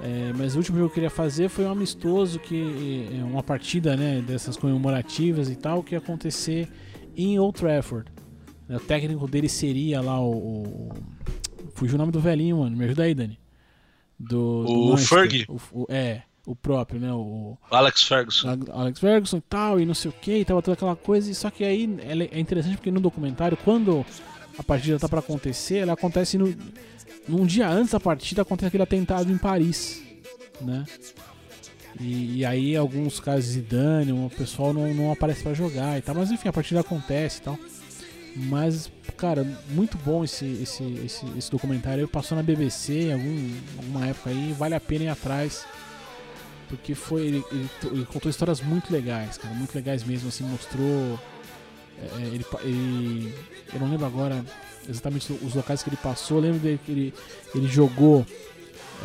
[0.00, 3.42] É, mas o último jogo que ele ia fazer foi um amistoso, que é uma
[3.42, 6.68] partida né, dessas comemorativas e tal, que ia acontecer
[7.16, 8.10] em Old Trafford.
[8.68, 10.32] O técnico dele seria lá o.
[10.32, 10.88] o
[11.74, 12.76] fugiu o nome do velhinho, mano.
[12.76, 13.38] Me ajuda aí, Dani.
[14.18, 15.18] Do, do O Manchester.
[15.18, 15.44] Fergie?
[15.48, 17.12] O- o- é, o próprio, né?
[17.12, 18.56] O, Alex Ferguson.
[18.72, 21.30] Alex Ferguson e tal, e não sei o que, e tava toda aquela coisa.
[21.30, 21.88] E só que aí
[22.30, 24.04] é interessante porque no documentário, quando
[24.58, 26.54] a partida tá pra acontecer, ela acontece no,
[27.28, 30.02] num dia antes da partida, acontece aquele atentado em Paris,
[30.60, 30.84] né?
[32.00, 36.02] E, e aí alguns casos de dano, o pessoal não, não aparece pra jogar e
[36.02, 37.58] tal, mas enfim, a partida acontece e tal.
[38.34, 42.08] Mas, cara, muito bom esse, esse, esse, esse documentário.
[42.08, 45.66] Passou na BBC em algum, alguma época aí, vale a pena ir atrás.
[46.68, 47.26] Porque foi.
[47.26, 49.54] Ele, ele, ele contou histórias muito legais, cara.
[49.54, 51.20] Muito legais mesmo, assim, mostrou.
[51.98, 53.34] É, ele, ele-
[53.72, 54.44] eu não lembro agora
[54.88, 56.38] exatamente os locais que ele passou.
[56.38, 57.14] Eu lembro dele que ele,
[57.54, 58.26] ele jogou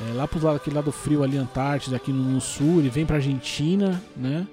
[0.10, 2.80] é, lá pro lado, aquele lado frio ali, Antártida, aqui no, no sul.
[2.80, 4.48] Ele vem pra Argentina, né?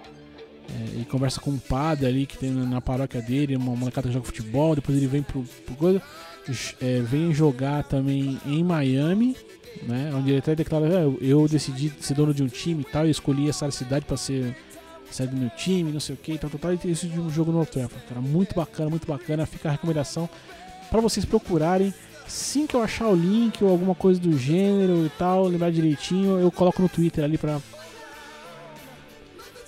[0.69, 4.09] É, ele conversa com um padre ali que tem na, na paróquia dele, uma molecada
[4.09, 4.75] que joga futebol.
[4.75, 6.01] Depois ele vem pro, pro coisa.
[6.81, 9.37] é, vem jogar também em Miami,
[9.83, 10.11] né?
[10.15, 13.07] Onde ele até declara: "É, eu, eu decidi ser dono de um time e tal,
[13.07, 14.57] e escolhi essa cidade pra ser
[15.11, 16.73] sede do meu time, não sei o que, tal, tal, tal.
[16.73, 18.21] E isso de um jogo no Old Trafford, cara.
[18.21, 19.47] Muito bacana, muito bacana.
[19.47, 20.29] Fica a recomendação
[20.91, 21.93] pra vocês procurarem.
[22.27, 26.39] Assim que eu achar o link ou alguma coisa do gênero e tal, lembrar direitinho,
[26.39, 27.61] eu coloco no Twitter ali pra,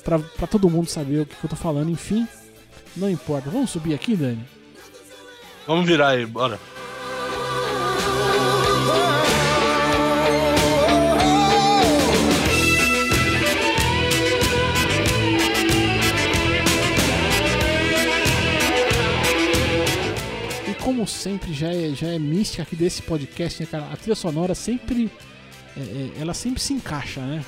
[0.03, 1.91] pra, pra todo mundo saber o que, que eu tô falando.
[1.91, 2.27] Enfim,
[2.97, 3.51] não importa.
[3.51, 4.43] Vamos subir aqui, Dani?
[5.67, 6.59] Vamos virar aí, bora.
[20.87, 23.89] Como sempre, já é, já é mística aqui desse podcast, né, cara?
[23.93, 25.11] A trilha sonora sempre.
[25.77, 27.45] é, é, ela sempre se encaixa, né?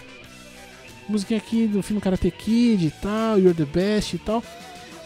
[1.09, 4.43] Musiquinha aqui do filme Karate Kid e tal, You're the Best e tal.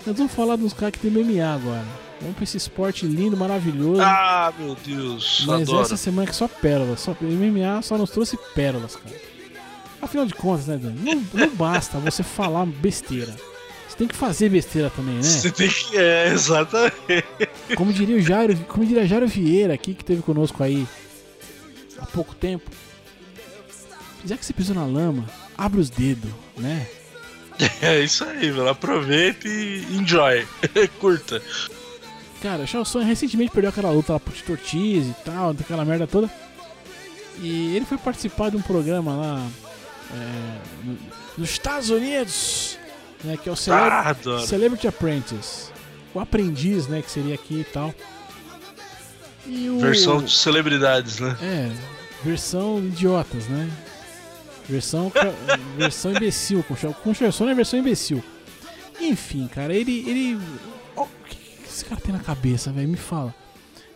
[0.07, 1.85] Nós vamos falar dos caras que tem MMA agora.
[2.23, 4.01] Vamos pra esse esporte lindo, maravilhoso.
[4.01, 5.83] Ah, meu Deus, Mas adoro.
[5.83, 7.01] essa semana que é só pérolas.
[7.01, 9.14] Só, MMA só nos trouxe pérolas, cara.
[10.01, 10.99] Afinal de contas, né, Dani?
[11.05, 13.37] Não, não basta você falar besteira.
[14.03, 15.23] Tem que fazer besteira também, né?
[15.23, 15.97] Você tem que.
[15.97, 17.25] É, exatamente.
[17.77, 20.88] Como diria o Jairo, como diria Jairo Vieira aqui, que teve conosco aí
[21.99, 22.69] há pouco tempo.
[24.25, 25.25] Já que você pisou na lama,
[25.57, 26.85] abre os dedos, né?
[27.81, 28.69] É isso aí, velho.
[28.69, 30.45] Aproveita e enjoy.
[30.99, 31.41] Curta.
[32.43, 36.09] Cara, o Tsung recentemente perdeu aquela luta lá pro Tito Ortiz e tal, aquela merda
[36.09, 36.29] toda.
[37.41, 39.49] E ele foi participar de um programa lá
[40.12, 40.99] é, no-
[41.38, 42.79] nos Estados Unidos,
[43.25, 44.15] né, que é o Ah.
[44.47, 45.71] Celebrity Apprentice.
[46.15, 47.95] O aprendiz, né, que seria aqui e tal.
[49.47, 49.79] E o...
[49.81, 51.37] Versão de celebridades, né?
[51.43, 51.71] É,
[52.23, 53.71] versão idiotas, né?
[54.69, 55.11] Versão,
[55.77, 58.23] versão imbecil, com com Tsung é versão imbecil.
[59.01, 60.09] Enfim, cara, ele.
[60.09, 60.41] ele
[60.97, 62.89] o que que esse cara tem na cabeça, velho?
[62.89, 63.35] Me fala.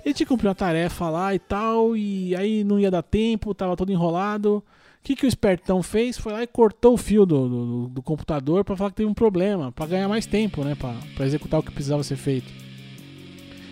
[0.05, 3.55] Ele tinha que cumprir uma tarefa lá e tal, e aí não ia dar tempo,
[3.55, 4.63] tava todo enrolado.
[5.07, 6.19] O que, que o espertão fez?
[6.19, 9.15] Foi lá e cortou o fio do, do, do computador pra falar que teve um
[9.15, 10.75] problema, pra ganhar mais tempo, né?
[10.75, 12.53] Pra, pra executar o que precisava ser feito.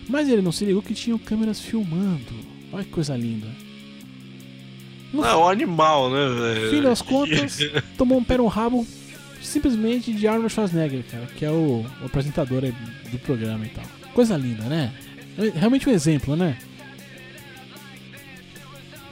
[0.07, 2.33] Mas ele não se ligou que tinham câmeras filmando.
[2.71, 3.47] Olha que coisa linda.
[5.11, 6.69] No Não, é um animal, né, velho?
[6.69, 7.59] fim das contas,
[7.97, 8.87] tomou um pé no rabo
[9.41, 12.61] simplesmente de Arnold Schwarzenegger, cara, que é o, o apresentador
[13.11, 13.83] do programa e tal.
[14.13, 14.93] Coisa linda, né?
[15.37, 16.57] É Realmente um exemplo, né?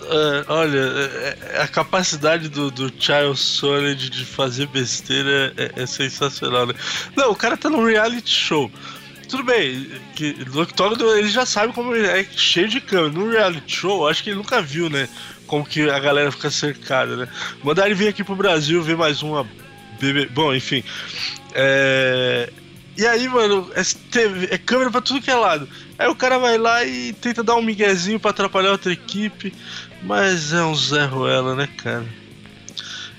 [0.05, 5.85] É, olha, é- é- a capacidade do, do Child Solid de fazer besteira é, é
[5.85, 6.73] sensacional, né?
[7.15, 8.71] Não, o cara tá num reality show.
[9.29, 13.13] Tudo bem, que no octógono ele já sabe como é cheio de câmera.
[13.13, 15.07] No reality show, acho que ele nunca viu, né?
[15.47, 17.27] Como que a galera fica cercada, né?
[17.63, 19.47] Mandar ele vir aqui pro Brasil ver mais uma.
[20.31, 20.83] Bom, enfim.
[21.53, 22.49] É...
[22.95, 25.67] E aí, mano, é, TV é câmera pra tudo que é lado.
[26.03, 29.53] Aí o cara vai lá e tenta dar um miguezinho pra atrapalhar outra equipe.
[30.01, 32.05] Mas é um Zé Ruela, né, cara?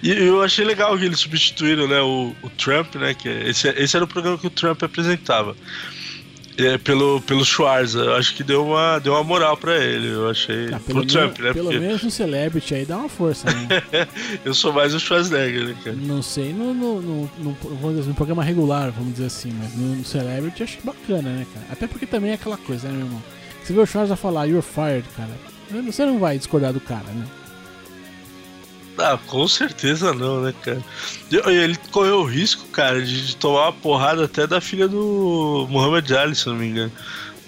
[0.02, 3.96] E eu achei legal que eles substituíram, né, o, o Trump, né, que esse, esse
[3.96, 5.56] era o programa que o Trump apresentava.
[6.56, 10.30] É, pelo, pelo Schwarza, eu acho que deu uma, deu uma moral pra ele, eu
[10.30, 10.72] achei.
[10.72, 13.68] Ah, pro Trump, né, pelo porque menos no Celebrity aí dá uma força, né?
[14.44, 15.96] eu sou mais o Schwarzenegger, né, cara?
[15.96, 19.74] não sei, no, no, no, no- vamos dizer, no programa regular, vamos dizer assim, mas
[19.74, 21.66] no, no Celebrity eu acho bacana, né, cara?
[21.70, 23.22] Até porque também é aquela coisa, né, meu irmão?
[23.64, 25.30] Você vê o Schwarza falar, you're fired, cara.
[25.86, 27.26] Você não vai discordar do cara, né?
[28.98, 30.82] Ah, com certeza não, né, cara?
[31.30, 36.34] Ele correu o risco, cara, de, tomar uma porrada até da filha do Muhammad Ali,
[36.34, 36.92] se não me engano.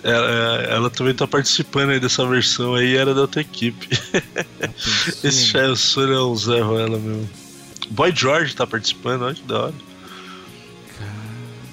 [0.02, 3.88] Ela, ela também tá participando aí dessa versão aí, era da outra equipe.
[5.22, 7.28] Esse Shail Sur é um Zé Ruela mesmo.
[7.90, 9.74] Boy George tá participando, olha que da hora.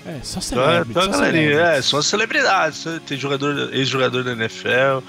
[0.06, 3.00] É, só Então, é, só galerinha, é, celebridades, né?
[3.06, 5.02] tem jogador, ex-jogador da NFL.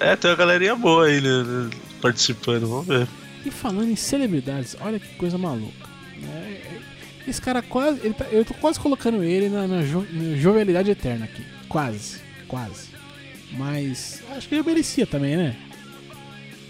[0.00, 1.70] É, tem uma galerinha boa aí né,
[2.00, 3.06] participando, vamos ver.
[3.44, 5.88] E falando em celebridades, olha que coisa maluca.
[6.20, 6.60] né?
[7.26, 8.00] Esse cara quase.
[8.10, 11.42] tá- eu tô quase colocando ele na, na jo- na jovialidade eterna aqui.
[11.68, 12.18] Quase.
[12.48, 12.88] Quase.
[13.52, 15.56] Mas acho que ele merecia também, né?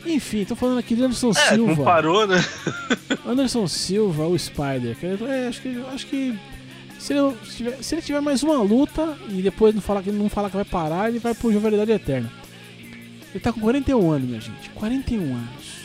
[0.04, 1.74] Enfim, tô falando aqui de Anderson É, Silva.
[1.76, 2.36] não parou, né?
[3.24, 4.96] Anderson Silva, o Spider.
[5.28, 6.38] é, acho que, acho que
[6.98, 10.28] se, ele, tiver, se ele tiver mais uma luta e depois não falar, que, não
[10.28, 12.30] falar que vai parar, ele vai pro Jovialidade Eterna.
[13.30, 14.68] Ele tá com 41 anos, minha gente.
[14.70, 15.81] 41 anos.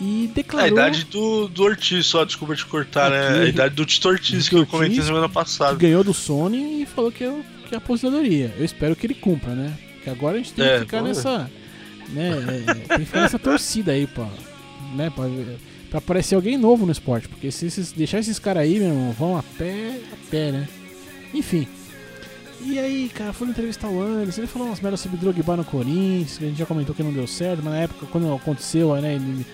[0.00, 0.68] E É a declarou.
[0.68, 3.28] idade do, do Ortiz, só, desculpa te cortar, né?
[3.28, 3.38] Aqui.
[3.40, 5.74] A idade do Tito Ortiz, que eu comentei semana passada.
[5.76, 8.54] ganhou do Sony e falou que, é- que é aposentadoria.
[8.56, 9.76] Eu espero que ele cumpra, né?
[9.94, 11.50] Porque agora a gente tem É, que ficar nessa.
[12.10, 12.30] Né,
[12.66, 14.26] é, tem que ficar nessa torcida aí, pra,
[14.94, 15.24] né, pra,
[15.90, 17.28] pra aparecer alguém novo no esporte.
[17.28, 20.68] Porque se esses, deixar esses caras aí, meu irmão, vão a pé, a pé, né?
[21.34, 21.66] Enfim.
[22.64, 26.38] E aí, cara, foi entrevistar o Anderson, ele falou umas merdas sobre Drogba no Corinthians,
[26.38, 29.14] que a gente já comentou que não deu certo, mas na época, quando aconteceu, né,
[29.14, 29.44] ele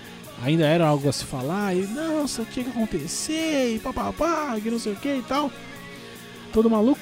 [0.44, 4.70] ainda era algo a se falar, e não, isso tinha que acontecer, e papapá, que
[4.70, 5.50] não sei o que e tal.
[6.52, 7.00] Todo maluco.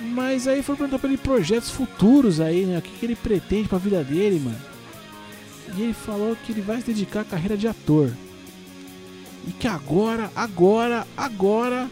[0.00, 2.78] Mas aí foi perguntar pra ele projetos futuros aí, né?
[2.78, 4.60] O que, que ele pretende pra vida dele, mano.
[5.76, 8.10] E ele falou que ele vai se dedicar à carreira de ator.
[9.46, 11.88] E que agora, agora, agora,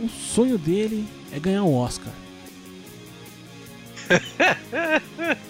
[0.00, 2.12] o sonho dele é ganhar um Oscar.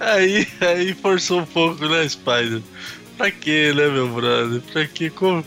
[0.00, 2.60] Aí, aí forçou um pouco, né, Spider?
[3.16, 4.60] Pra quê, né, meu brother?
[4.72, 5.10] Pra quê?
[5.10, 5.44] Como,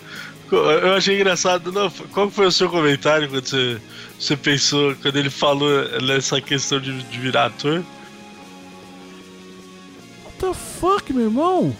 [0.49, 1.71] co- eu achei engraçado.
[1.71, 3.79] Não, qual foi o seu comentário quando você,
[4.19, 5.69] você pensou, quando ele falou
[6.01, 7.83] nessa questão de, de virar ator?
[10.25, 11.75] What the fuck, meu irmão?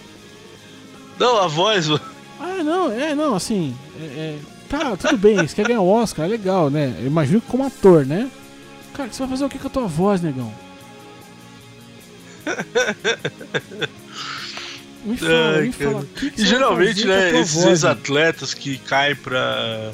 [1.18, 2.00] Não, a voz, mano.
[2.40, 3.76] Ah, não, é, não, assim.
[4.00, 6.96] é- é, tá, tudo bem, você quer ganhar o Oscar, é legal, né?
[7.00, 8.30] Eu imagino que como ator, né?
[8.94, 10.52] Cara, você vai fazer o que com a tua voz, negão?
[15.04, 16.06] Me fala, Ai, me fala.
[16.14, 19.92] que que E geralmente, né, esses ex-atletas que caem pra,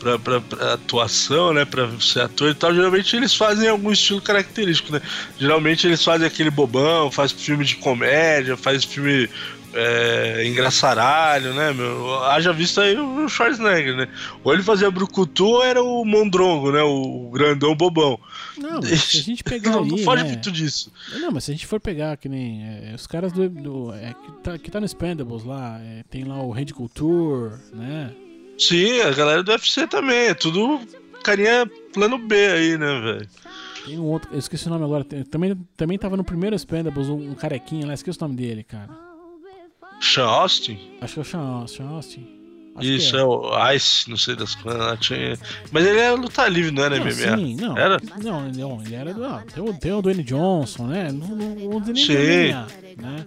[0.00, 4.20] pra, pra, pra atuação, né, pra ser ator e tal, geralmente eles fazem algum estilo
[4.20, 5.00] característico, né?
[5.38, 9.30] Geralmente eles fazem aquele bobão, faz filme de comédia, faz filme
[9.74, 12.22] é, engraçaralho, né, meu?
[12.24, 14.08] Haja visto aí o Schwarzenegger, né?
[14.44, 18.18] Ou ele fazia brucutu ou era o Mondrongo, né, o grandão bobão.
[18.56, 20.28] Não, mas se a gente pegar Não, ali, não foge né?
[20.30, 20.92] muito disso.
[21.18, 24.14] Não, mas se a gente for pegar que nem é, os caras do, do- é,
[24.14, 28.12] que, tá, que tá no Expendables lá, é, tem lá o Rede Culture, né?
[28.58, 30.80] Sim, a galera do UFC também, é tudo
[31.24, 33.28] carinha plano B aí, né, velho?
[33.84, 37.30] Tem um outro, eu esqueci o nome agora, também, também tava no primeiro Expendables, um,
[37.30, 38.88] um carequinha lá, esqueci o nome dele, cara.
[40.02, 40.78] Sean Austin?
[41.00, 42.26] Acho que é o Sean, Sean Austin.
[42.74, 43.22] Acho Isso, que é.
[43.22, 44.98] o Ice, não sei das coisas.
[45.00, 45.38] Tinha...
[45.70, 47.12] Mas ele era luta livre, não era Não, MMA?
[47.36, 47.76] sim, não.
[47.76, 47.98] Era?
[48.22, 49.24] Não, não, ele era do.
[49.24, 51.12] ah, Tem o, tem o Dwayne Johnson, né?
[51.12, 52.14] Não, não, não Sim.
[52.14, 53.26] MMA, né?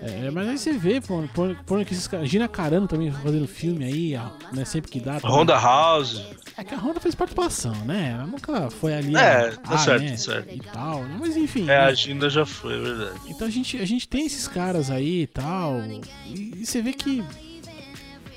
[0.00, 2.28] É, mas aí você vê, pô, pô, pô que esses caras.
[2.28, 4.20] Gina Carano também fazendo filme aí,
[4.52, 4.64] né?
[4.64, 5.20] Sempre que dá.
[5.20, 5.36] também.
[5.36, 6.20] Honda House.
[6.56, 8.12] É que a Honda fez participação, né?
[8.14, 9.16] Ela nunca foi ali.
[9.16, 10.54] É, a- tá a, certo, né, tá certo.
[10.54, 11.16] E tal, né?
[11.20, 11.62] Mas enfim.
[11.62, 11.76] É, né?
[11.78, 13.20] a agenda já foi, é verdade.
[13.28, 15.80] Então a gente, a gente tem esses caras aí e tal.
[16.26, 17.24] E, e você vê que.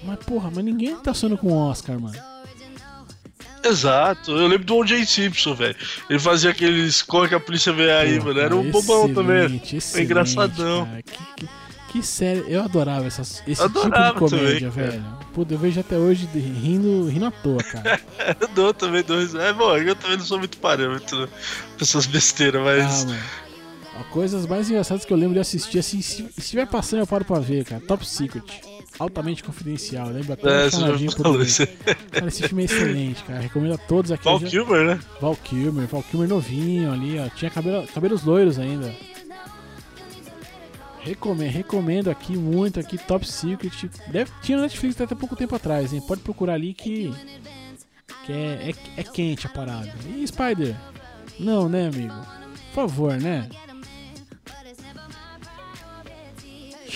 [0.04, 2.17] Mas porra, mas ninguém tá sonhando com Oscar, mano.
[3.63, 5.06] Exato, eu lembro do O.J.
[5.06, 5.76] Simpson, velho.
[6.10, 8.39] Ele fazia aqueles corre que a polícia vê aí, mano.
[8.39, 9.62] Era um bobão também.
[9.82, 10.86] Foi engraçadão.
[10.86, 11.02] cara.
[11.04, 11.50] Que, que,
[11.89, 12.46] que série.
[12.48, 15.06] Eu adorava essas, esse Adorava tipo de comédia, também, velho.
[15.34, 18.00] Puta, eu vejo até hoje rindo, rindo à toa, cara.
[18.39, 19.36] Eu dou também dois.
[19.36, 21.28] É bom, eu também não sou muito parâmetro né,
[21.76, 23.04] pra essas besteiras, mas.
[23.04, 23.20] Ah, mano.
[24.12, 27.39] Coisas mais engraçadas que eu lembro de assistir, assim, se estiver passando eu paro pra
[27.39, 27.82] ver, cara.
[27.88, 28.43] Top Secret.
[28.99, 30.71] Altamente confidencial, lembra até É,
[31.12, 31.45] falou ver.
[31.45, 31.67] isso.
[32.12, 33.39] Cara, esse filme é excelente, cara.
[33.39, 34.25] Recomendo a todos aqui.
[34.25, 34.99] Val Kilmer, né?
[35.21, 37.29] Val Kilmer, Val Kilmer novinho ali, ó.
[37.29, 38.93] Tinha cabelo, cabelos loiros ainda.
[41.01, 43.89] Recomendo, recomendo aqui muito aqui, Top Secret.
[44.12, 46.01] Deve, tinha no Netflix até pouco tempo atrás, hein?
[46.05, 47.13] Pode procurar ali que,
[48.25, 49.93] que é, é, é quente a parada.
[50.13, 50.75] E Spider?
[51.39, 52.13] Não, né, amigo?
[52.73, 53.47] Por favor, né?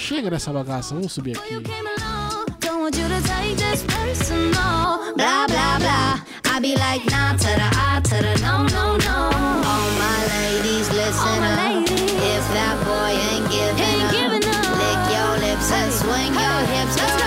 [0.02, 1.54] Chega dessa bagaça, vamos subir aqui.
[1.54, 5.14] You came along, don't want you to take this personal.
[5.16, 6.20] Blah blah blah.
[6.44, 9.30] I be like nah to the I to the no no no.
[9.64, 11.86] All my ladies, listen up.
[11.88, 16.96] If that boy ain't giving up, lick your lips and swing your hips.
[16.98, 17.21] Girl,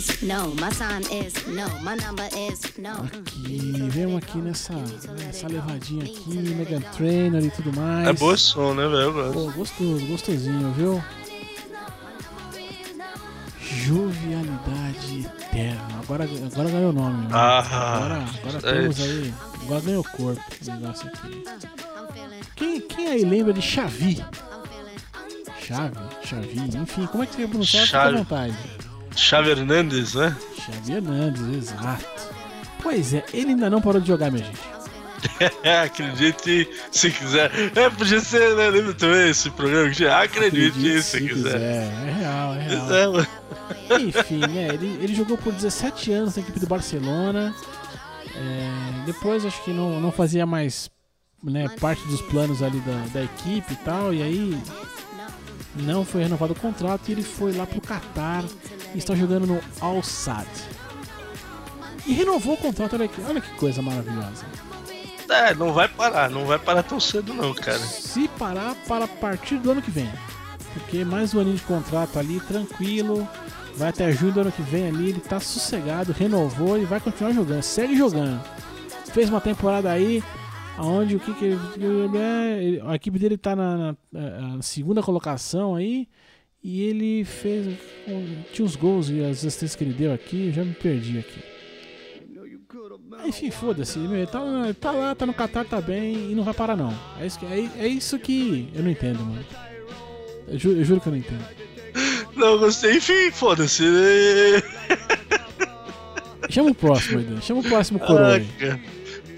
[0.00, 2.90] is no, my sign is no, my number is no.
[3.04, 4.72] Aqui, vemos aqui nessa,
[5.18, 8.08] nessa levadinha aqui, Megan Trainor e tudo mais.
[8.08, 9.32] É boa som, né, velho?
[9.32, 11.02] Pô, gostoso, gostosinho, viu?
[13.60, 16.00] Jovialidade eterna.
[16.02, 17.22] Agora, agora ganhou o nome.
[17.24, 17.28] né?
[17.32, 18.80] Ah, agora agora é.
[18.80, 19.34] temos aí.
[19.62, 21.44] Agora ganhou corpo esse negócio aqui.
[22.56, 24.24] Quem, quem aí lembra de Xavi?
[25.62, 25.96] Chave?
[26.24, 26.58] Xavi?
[26.78, 27.86] Enfim, como é que você vai pronunciar?
[27.86, 28.16] Fica à Chave.
[28.18, 28.79] vontade.
[29.20, 30.34] Chave Hernandes, né?
[30.64, 32.06] Xavi Hernandes, exato.
[32.82, 34.58] Pois é, ele ainda não parou de jogar, minha gente.
[35.62, 37.50] É, acredite se quiser.
[37.76, 38.70] É, podia ser, né?
[38.70, 40.16] Lembra também esse programa que tinha?
[40.16, 41.60] Acredite Acredite se quiser.
[41.60, 42.92] É real, é real.
[42.92, 43.26] É, mano.
[44.00, 44.68] Enfim, né?
[44.72, 47.54] Ele, ele jogou por 17 anos na equipe do Barcelona.
[48.34, 50.90] É, depois acho que não, não fazia mais
[51.44, 54.14] né, parte dos planos ali da, da equipe e tal.
[54.14, 54.58] E aí
[55.74, 58.44] não foi renovado o contrato e ele foi lá pro Qatar
[58.94, 60.48] e está jogando no Al Sadd.
[62.06, 64.44] E renovou o contrato, olha que, olha que coisa maravilhosa.
[65.28, 67.78] É, não vai parar, não vai parar tão cedo não, cara.
[67.78, 70.10] Se parar, para a partir do ano que vem.
[70.74, 73.28] Porque mais um aninho de contrato ali, tranquilo.
[73.76, 77.32] Vai até junho do ano que vem ali, ele tá sossegado, renovou e vai continuar
[77.32, 78.42] jogando, segue jogando.
[79.12, 80.22] Fez uma temporada aí,
[80.82, 83.76] onde o que, que ele, A equipe dele tá na,
[84.12, 86.08] na- na segunda colocação aí.
[86.62, 87.66] E ele fez.
[88.52, 91.40] Tinha os gols e as assistências que ele deu aqui, eu já me perdi aqui.
[93.26, 94.40] Enfim, foda-se, ele tá,
[94.80, 96.92] tá lá, tá no Qatar, tá bem e não vai parar não.
[97.20, 99.44] É isso que, é, é isso que eu não entendo, mano.
[100.48, 101.44] Eu, ju- eu juro que eu não entendo.
[102.36, 103.84] Não, gostei, enfim, foda-se.
[106.48, 107.40] Chama o próximo, Aidan.
[107.40, 108.46] Chama o próximo coroa Ah, aí.
[108.58, 108.80] cara.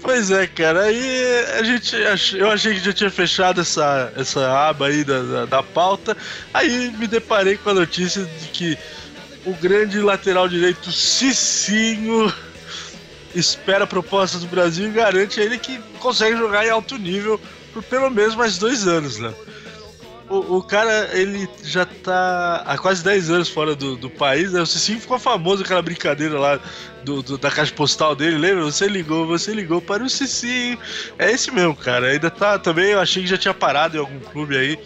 [0.03, 1.95] Pois é, cara, aí a gente
[2.35, 6.15] eu achei que já tinha fechado essa, essa aba aí da, da, da pauta,
[6.53, 8.77] aí me deparei com a notícia de que
[9.45, 12.31] o grande lateral direito Cicinho
[13.33, 17.39] espera propostas do Brasil e garante a ele que consegue jogar em alto nível
[17.71, 19.33] por pelo menos mais dois anos, né?
[20.29, 24.61] O, o cara, ele já tá há quase 10 anos fora do, do país, né?
[24.61, 26.59] O Cicinho ficou famoso aquela brincadeira lá
[27.03, 28.63] do, do- da caixa postal dele, lembra?
[28.63, 30.79] Você ligou, você ligou para o Cicinho.
[31.19, 32.07] É esse mesmo, cara.
[32.07, 34.79] Ainda tá também, eu achei que já tinha parado em algum clube aí.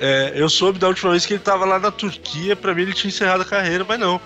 [0.00, 2.94] É, eu soube da última vez que ele tava lá na Turquia, pra mim ele
[2.94, 4.20] tinha encerrado a carreira, mas não.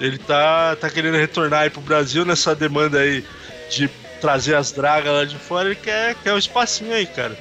[0.00, 3.24] Ele tá, tá querendo retornar aí pro Brasil nessa demanda aí
[3.70, 3.88] de
[4.20, 7.38] trazer as dragas lá de fora, ele quer, quer um espacinho aí, cara.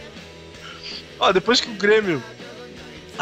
[1.20, 2.22] Ó, depois que o Grêmio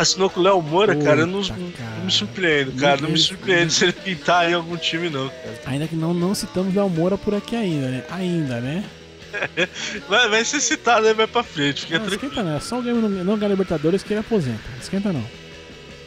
[0.01, 2.09] assinou com o Léo Moura, cara, eu não, Puta, não me cara.
[2.09, 3.01] surpreendo, cara.
[3.01, 5.59] Não me Ele- surpreende se ele pintar em algum time, não, cara.
[5.65, 8.03] Ainda que não, não citamos Léo Moura por aqui ainda, né?
[8.09, 8.83] Ainda, né?
[10.09, 12.31] Vai, vai ser citado aí mais pra frente, fica Não, tranquilo.
[12.31, 12.57] esquenta não.
[12.57, 14.59] É só o Grêmio não, não ganhar Libertadores que ele aposenta.
[14.81, 15.23] Esquenta não.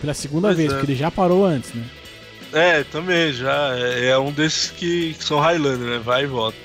[0.00, 0.74] Pela segunda Pois vez, é.
[0.76, 1.84] porque ele já parou antes, né?
[2.52, 3.76] É, também, já.
[3.78, 6.00] É, é um desses que, que são Highlander, né?
[6.04, 6.58] Vai e volta.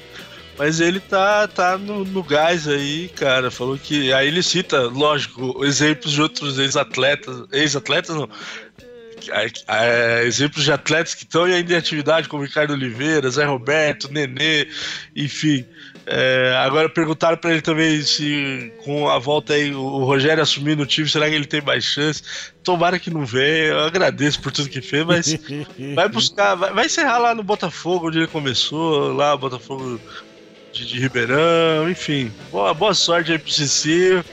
[0.58, 3.51] Mas ele tá, tá no, no gás aí, cara.
[3.51, 4.12] Falou que.
[4.12, 7.45] Aí ele cita, lógico, exemplos de outros ex-atletas.
[7.51, 8.30] Ex-atletas não.
[9.68, 14.68] É, exemplos de atletas que estão ainda em atividade, como Ricardo Oliveira, Zé Roberto, Nenê,
[15.16, 15.66] enfim.
[16.10, 20.84] É, agora perguntaram pra ele também se com a volta aí o o Rogério assumindo
[20.84, 22.24] o time, será que ele tem mais chance?
[22.64, 25.38] Tomara que não venha, eu agradeço por tudo que fez, mas
[25.95, 29.99] Vai buscar, vai, vai encerrar lá no Botafogo, onde ele começou, lá, Botafogo
[30.78, 32.32] de, de Ribeirão, enfim.
[32.51, 34.23] Boa, boa sorte aí pro Cici.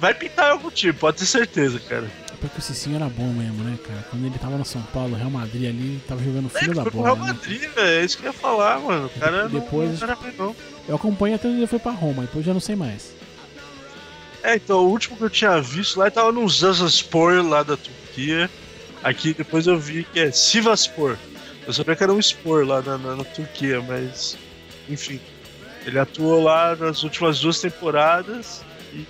[0.00, 2.06] Vai pintar algum time, pode ter certeza, cara.
[2.40, 4.06] Porque o Cicinho era bom mesmo, né, cara?
[4.10, 6.74] Quando ele tava no São Paulo, Real Madrid ali, ele tava jogando É, filho ele
[6.76, 7.26] da foi pro Real bola.
[7.28, 7.32] Né?
[7.34, 8.00] Madrid, velho.
[8.00, 9.06] É isso que eu ia falar, mano.
[9.06, 10.56] O cara não- Depois- não era ruim, não.
[10.86, 13.12] Eu acompanho até onde ele foi pra Roma, depois já não sei mais.
[14.42, 17.76] É, então, o último que eu tinha visto lá ele tava no Zazaspor lá da
[17.76, 18.48] Turquia.
[19.02, 21.16] Aqui depois eu vi que é Sivaspor.
[21.66, 24.38] Eu sabia que era um Spor lá na, na- na Turquia, mas.
[24.88, 25.20] Enfim.
[25.88, 28.62] Ele atuou lá nas últimas duas temporadas
[28.92, 29.04] e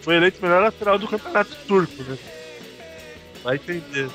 [0.00, 2.16] foi eleito melhor lateral do campeonato turco, né?
[3.42, 4.08] Vai entender.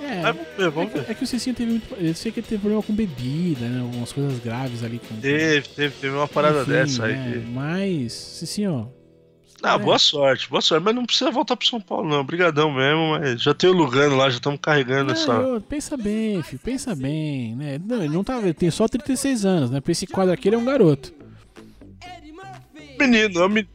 [0.00, 1.04] É, Mas vamos ver, é vamos ver.
[1.04, 1.94] que, é que o Cicinho teve muito.
[1.94, 3.80] Eu sei que ele teve problema com bebida, né?
[3.80, 5.16] Algumas coisas graves ali com.
[5.16, 7.14] Teve, teve, teve uma parada Enfim, dessa aí.
[7.14, 8.92] né, Mas, Cicinho,
[9.62, 9.78] Ah, É.
[9.78, 10.84] boa sorte, boa sorte.
[10.84, 12.20] Mas não precisa voltar pro São Paulo, não.
[12.20, 15.26] Obrigadão mesmo, mas já tem o Lugano lá, já estamos carregando essa.
[15.32, 17.80] Não, eu- pensa bem, filho, pensa bem, né?
[17.84, 19.80] Não, ele não tá, ele tem só 36 anos, né?
[19.80, 21.12] Pra esse quadro aqui ele é um garoto.
[22.98, 23.68] Menino, é menino.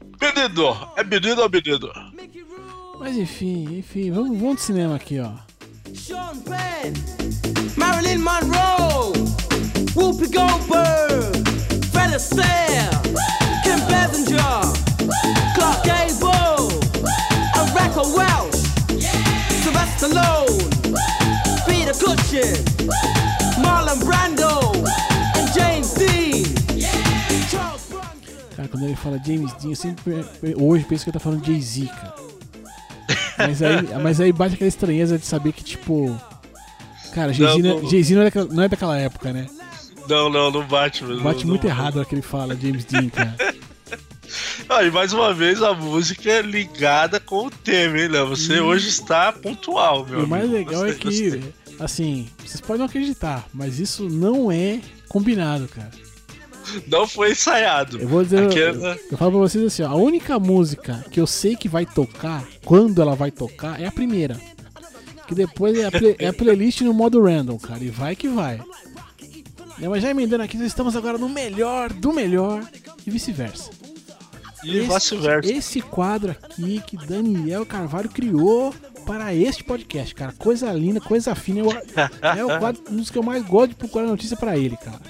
[0.98, 1.92] É menino ou menino?
[3.00, 5.32] Mas enfim, enfim, vamos, vamos de cinema aqui, ó.
[5.94, 6.94] Sean Penn,
[7.76, 9.14] Marilyn Monroe,
[9.96, 11.44] Whoopi Goldberg,
[11.92, 12.90] Fred Astaire,
[13.64, 14.63] Kim Basinger,
[19.64, 20.58] Sylvester Stallone,
[21.66, 24.72] Peter Cushing, Marlon Brando,
[25.38, 26.44] and James Dean.
[28.58, 30.26] Cara, quando ele fala James Dean, eu sempre
[30.60, 32.14] hoje penso que ele tá falando Jay-Z, cara.
[33.38, 36.14] Mas aí, mas aí bate aquela estranheza de saber que, tipo.
[37.16, 39.48] Cara, Jay-Z Não, não, não- Jay-Z não, é daquela- não é daquela época, né?
[40.10, 41.24] Não, não, não bate mesmo.
[41.24, 41.70] Bate não, muito não.
[41.72, 43.34] errado o que ele fala, James Dean, cara.
[44.70, 48.30] Ah, e mais uma vez a música é ligada com o tema, hein, Léo?
[48.30, 50.58] Você hoje está pontual, meu E o mais amigo.
[50.58, 51.54] legal é Gostei, gostei.
[51.76, 55.92] que, assim, vocês podem não acreditar, mas isso não é combinado, cara.
[56.88, 58.00] Não foi ensaiado.
[58.00, 61.20] Eu vou dizer, Aquela- eu, eu falo pra vocês assim, ó, a única música que
[61.20, 64.40] eu sei que vai tocar, quando ela vai tocar, é a primeira.
[65.28, 68.28] Que depois é a, play- é a playlist no modo random, cara, e vai que
[68.30, 68.62] vai.
[69.82, 72.64] É, mas já emendando aqui, nós estamos agora no melhor do melhor
[73.06, 73.70] e vice-versa.
[74.64, 75.52] E Esse- vice-versa.
[75.52, 78.74] Esse quadro aqui que Daniel Carvalho criou
[79.06, 80.32] para este podcast, cara.
[80.34, 81.60] Coisa linda, coisa fina.
[81.60, 81.72] Eu-
[82.22, 85.02] é o quadro, um dos que eu mais gosto de procurar notícia pra ele, cara.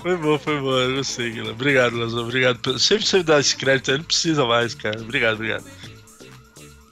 [0.00, 0.72] Foi bom, foi bom.
[0.78, 1.52] Eu gostei, Guilherme.
[1.52, 2.24] Obrigado, Lazão.
[2.24, 2.78] Obrigado.
[2.78, 5.00] Sempre você me dá esse crédito não precisa mais, cara.
[5.00, 5.64] Obrigado, obrigado.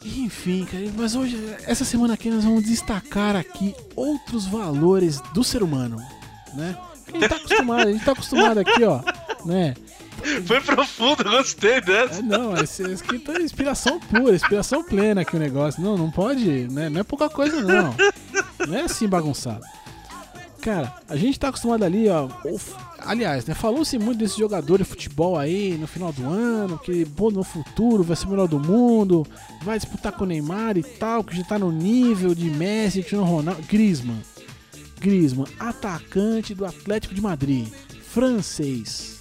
[0.04, 5.62] Enfim, cara, mas hoje, essa semana aqui, nós vamos destacar aqui outros valores do ser
[5.62, 5.96] humano,
[6.54, 6.76] né?
[7.06, 9.00] A gente tá acostumado, a gente tá acostumado aqui, ó,
[9.44, 9.74] né?
[10.46, 12.20] Foi profundo, gostei dessa.
[12.20, 15.82] É, não, esse, esse aqui tá inspiração pura, inspiração plena aqui o negócio.
[15.82, 16.88] Não, não pode, né?
[16.88, 17.94] Não é pouca coisa, não.
[18.66, 19.64] Não é assim bagunçado.
[20.62, 22.28] Cara, a gente tá acostumado ali, ó.
[23.00, 23.52] aliás, né?
[23.52, 28.04] Falou-se muito desse jogador de futebol aí no final do ano, que pô, no futuro
[28.04, 29.26] vai ser o melhor do mundo,
[29.62, 33.24] vai disputar com o Neymar e tal, que já tá no nível de Messi, Cristiano
[33.24, 33.60] Ronaldo.
[33.62, 34.22] Griezmann.
[35.00, 37.66] Griezmann, atacante do Atlético de Madrid,
[38.00, 39.11] francês.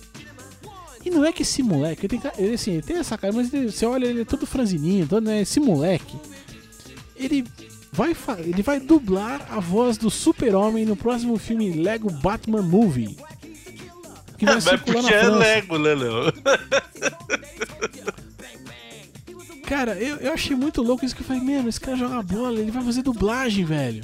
[1.04, 3.54] E não é que esse moleque, ele tem, ele, assim, ele tem essa cara, mas
[3.54, 5.42] ele- você olha, ele é todo franzininho, todo, né?
[5.42, 6.16] Esse moleque,
[7.16, 7.44] ele
[7.92, 13.18] vai, ele vai dublar a voz do Super-Homem no próximo filme Lego Batman Movie.
[14.38, 15.30] Que vai Mas circular na porque é.
[15.30, 16.34] Lego, né, Léo?
[19.64, 22.60] Cara, eu, eu achei muito louco isso que eu falei, mano, esse cara joga bola,
[22.60, 24.04] ele vai fazer dublagem, velho.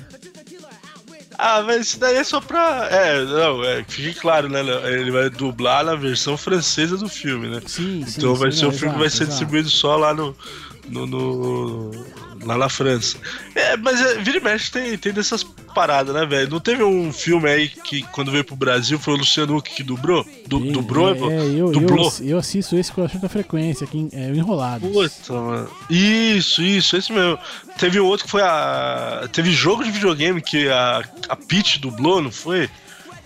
[1.38, 2.88] Ah, mas isso daí é só pra.
[2.90, 4.62] É, não, é, que fique claro, né?
[4.92, 7.62] Ele vai dublar na versão francesa do filme, né?
[7.66, 8.16] Sim, sim.
[8.18, 9.30] Então vai sim, ser não, um filme que exato, vai ser exato.
[9.30, 10.36] distribuído só lá no.
[10.90, 11.92] no, no-
[12.44, 13.18] lá na França.
[13.56, 15.44] É, mas é, vira e mexe tem, tem dessas
[15.80, 16.50] paradas, né, velho?
[16.50, 19.84] Não teve um filme aí que quando veio pro Brasil foi o Luciano Huck que
[19.84, 20.26] dublou?
[20.48, 21.10] Du, Sim, dublou?
[21.10, 22.14] é, é, eu, dublou?
[22.22, 24.90] eu, eu assisto esse com bastante frequência aqui é, o Enrolados.
[24.92, 25.70] Puta, mano.
[25.90, 27.38] Isso, isso, esse mesmo.
[27.78, 29.28] Teve outro que foi a.
[29.32, 32.70] Teve jogo de videogame que a, a Peach dublou, não foi?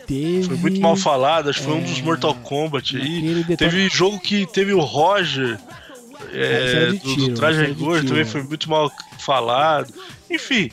[0.07, 0.43] Teve...
[0.43, 3.21] Foi muito mal falado, acho que foi um dos É, Mortal Kombat aí.
[3.43, 5.57] detalhe- Teve jogo que teve o Roger.
[6.33, 8.25] é, de do, tiro, do Traje Rigor também é.
[8.25, 9.93] foi muito mal falado.
[10.29, 10.69] Enfim,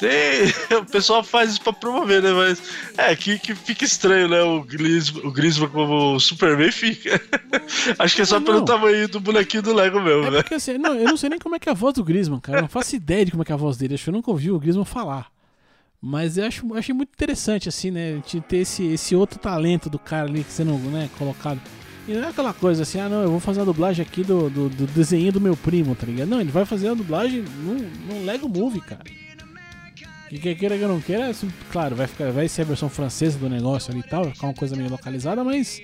[0.00, 0.48] tem,
[0.78, 2.32] o pessoal faz isso pra promover, né?
[2.32, 2.60] Mas
[2.96, 4.42] é que, que fica estranho, né?
[4.42, 7.20] O Griezmann, o Griezmann como o Superman fica.
[7.98, 8.64] Acho que é só Não, pelo não.
[8.64, 10.42] tamanho do bonequinho do Lego mesmo, É né?
[10.42, 12.40] porque assim, não, eu não sei nem como é que é a voz do Griezmann,
[12.40, 12.58] cara.
[12.58, 13.94] Eu não faço ideia de como é que é a voz dele.
[13.94, 15.30] Acho que eu nunca ouvi o Griezmann falar.
[16.02, 18.14] Mas eu acho, achei muito interessante, assim, né?
[18.14, 21.60] Gente ter esse, esse outro talento do cara ali que sendo né, colocado.
[22.08, 24.48] E não é aquela coisa assim, ah não, eu vou fazer a dublagem aqui do,
[24.48, 26.28] do, do desenho do meu primo, tá ligado?
[26.28, 29.02] Não, ele vai fazer a dublagem num Lego Movie, cara.
[30.30, 33.36] E quer queira que não queira, assim, claro, vai, ficar, vai ser a versão francesa
[33.38, 35.82] do negócio ali e tal, vai ficar uma coisa meio localizada, mas.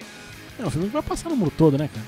[0.59, 2.07] É um filme que vai passar no mundo todo, né, cara?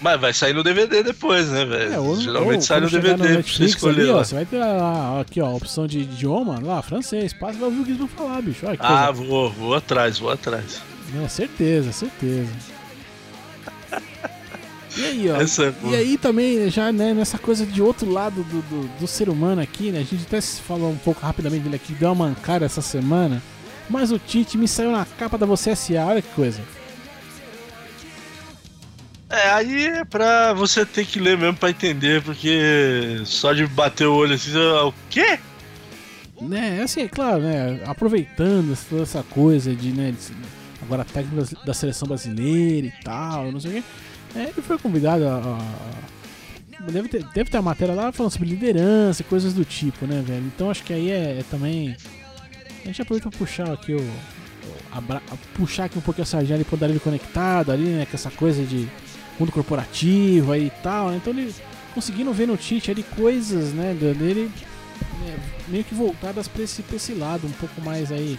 [0.00, 1.92] Mas vai sair no DVD depois, né, velho?
[1.94, 4.58] É, ou, Geralmente ou sai no DVD pra você escolher ali, ó, você vai ter
[4.58, 8.06] lá, aqui, ó, a opção de idioma, lá, francês, passa e vai ouvir o Gizmo
[8.08, 8.66] falar, bicho.
[8.66, 9.28] Olha que Ah, coisa.
[9.28, 10.80] vou, vou atrás, vou atrás.
[11.22, 12.75] É, certeza, certeza.
[14.96, 15.36] E aí, ó.
[15.36, 15.74] Essa é.
[15.84, 19.60] E aí também, já né, nessa coisa de outro lado do, do, do ser humano
[19.60, 19.98] aqui, né?
[20.00, 23.42] A gente até se falou um pouco rapidamente dele aqui, deu uma mancada essa semana.
[23.88, 26.60] Mas o Tite me saiu na capa da Você S.A., olha que coisa.
[29.28, 34.06] É, aí é pra você ter que ler mesmo pra entender, porque só de bater
[34.06, 35.38] o olho assim, você, o quê?
[36.40, 37.80] Né, assim, é claro, né?
[37.86, 40.12] Aproveitando toda essa coisa de, né?
[40.12, 40.32] de-
[40.82, 43.82] agora técnico da seleção brasileira e tal, não sei o quê.
[44.34, 45.36] É, ele foi convidado a.
[45.38, 50.06] a- deve, ter, deve ter a matéria lá falando sobre liderança e coisas do tipo,
[50.06, 50.44] né, velho?
[50.46, 51.96] Então acho que aí é, é também.
[52.82, 54.10] A gente aproveita pra puxar aqui o.
[55.54, 58.06] puxar aqui um pouquinho a sardinha ali pro Darílio conectado ali, né?
[58.06, 58.88] Com essa coisa de
[59.38, 61.16] mundo corporativo aí e tal, né?
[61.16, 61.54] Então ele
[61.94, 64.50] conseguindo ver no Tite ali coisas, né, dele
[65.20, 68.38] né, meio que voltadas pra esse, pra esse lado, um pouco mais aí.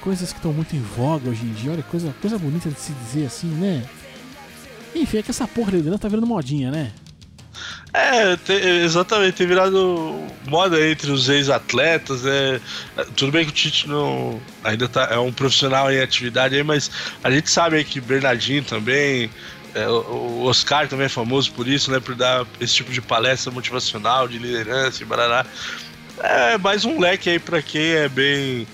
[0.00, 1.72] Coisas que estão muito em voga hoje em dia.
[1.72, 3.84] Olha, coisa, coisa bonita de se dizer assim, né?
[4.94, 6.92] Enfim, é que essa porra de liderança tá virando modinha, né?
[7.92, 10.14] É, te- exatamente, tem virado
[10.46, 12.60] moda entre os ex-atletas, né?
[13.16, 16.90] Tudo bem que o Tite não ainda tá, é um profissional em atividade aí, mas
[17.24, 19.30] a gente sabe aí que Bernardinho também,
[19.74, 21.98] é, o Oscar também é famoso por isso, né?
[21.98, 25.46] Por dar esse tipo de palestra motivacional, de liderança e barará.
[26.20, 28.66] É mais um leque aí pra quem é bem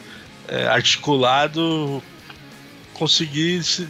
[0.48, 2.02] é, articulado
[2.94, 3.86] conseguir se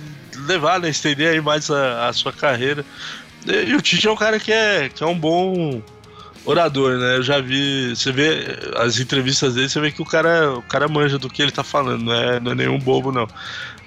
[0.46, 0.88] levar, né?
[0.88, 2.84] Estender aí mais a, a sua carreira.
[3.46, 5.82] E, e o Tite é um cara que é, que é um bom
[6.44, 7.16] orador, né?
[7.16, 10.88] Eu já vi, você vê as entrevistas dele, você vê que o cara, o cara
[10.88, 13.26] manja do que ele tá falando, não é, não é nenhum bobo, não.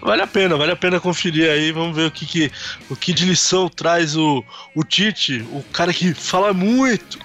[0.01, 2.51] Vale a pena, vale a pena conferir aí, vamos ver o que, que,
[2.89, 4.43] o que de lição traz o,
[4.75, 7.19] o Tite, o cara que fala muito.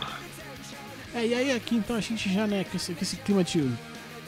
[1.15, 3.69] É, e aí aqui então a gente já, né, com esse, com esse clima de.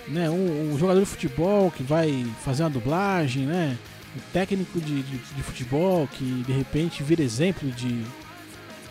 [0.07, 3.79] Né, um, um jogador de futebol que vai fazer uma dublagem, né?
[4.17, 8.05] Um técnico de, de, de futebol que de repente vira exemplo de.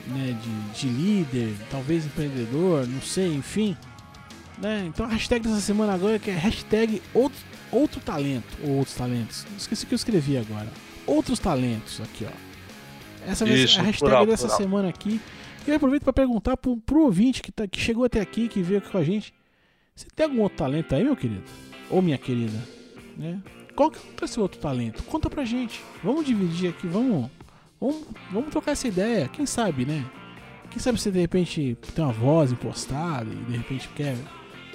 [0.07, 3.77] né, de, de líder, talvez empreendedor, não sei, enfim.
[4.57, 4.85] Né?
[4.87, 7.39] Então a hashtag dessa semana agora é que é hashtag outro,
[7.71, 9.45] outro talento, ou outros talentos.
[9.57, 10.67] Esqueci o que eu escrevi agora.
[11.07, 13.29] Outros talentos aqui, ó.
[13.29, 14.61] Essa Isso, a hashtag plural, dessa plural.
[14.61, 15.19] semana aqui.
[15.65, 18.61] E eu aproveito para perguntar pro, pro ouvinte que, tá, que chegou até aqui, que
[18.61, 19.33] veio aqui com a gente.
[19.95, 21.43] Você tem algum outro talento aí, meu querido?
[21.89, 22.57] Ou minha querida?
[23.17, 23.39] Né?
[23.75, 25.03] Qual que é o seu outro talento?
[25.03, 25.81] Conta pra gente.
[26.03, 27.29] Vamos dividir aqui, vamos,
[27.79, 29.27] vamos, vamos trocar essa ideia.
[29.27, 30.05] Quem sabe, né?
[30.69, 34.15] Quem sabe você de repente tem uma voz impostada e de repente quer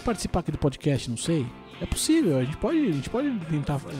[0.04, 1.46] participar aqui do podcast, não sei.
[1.80, 3.94] É possível, a gente pode, a gente pode tentar eh,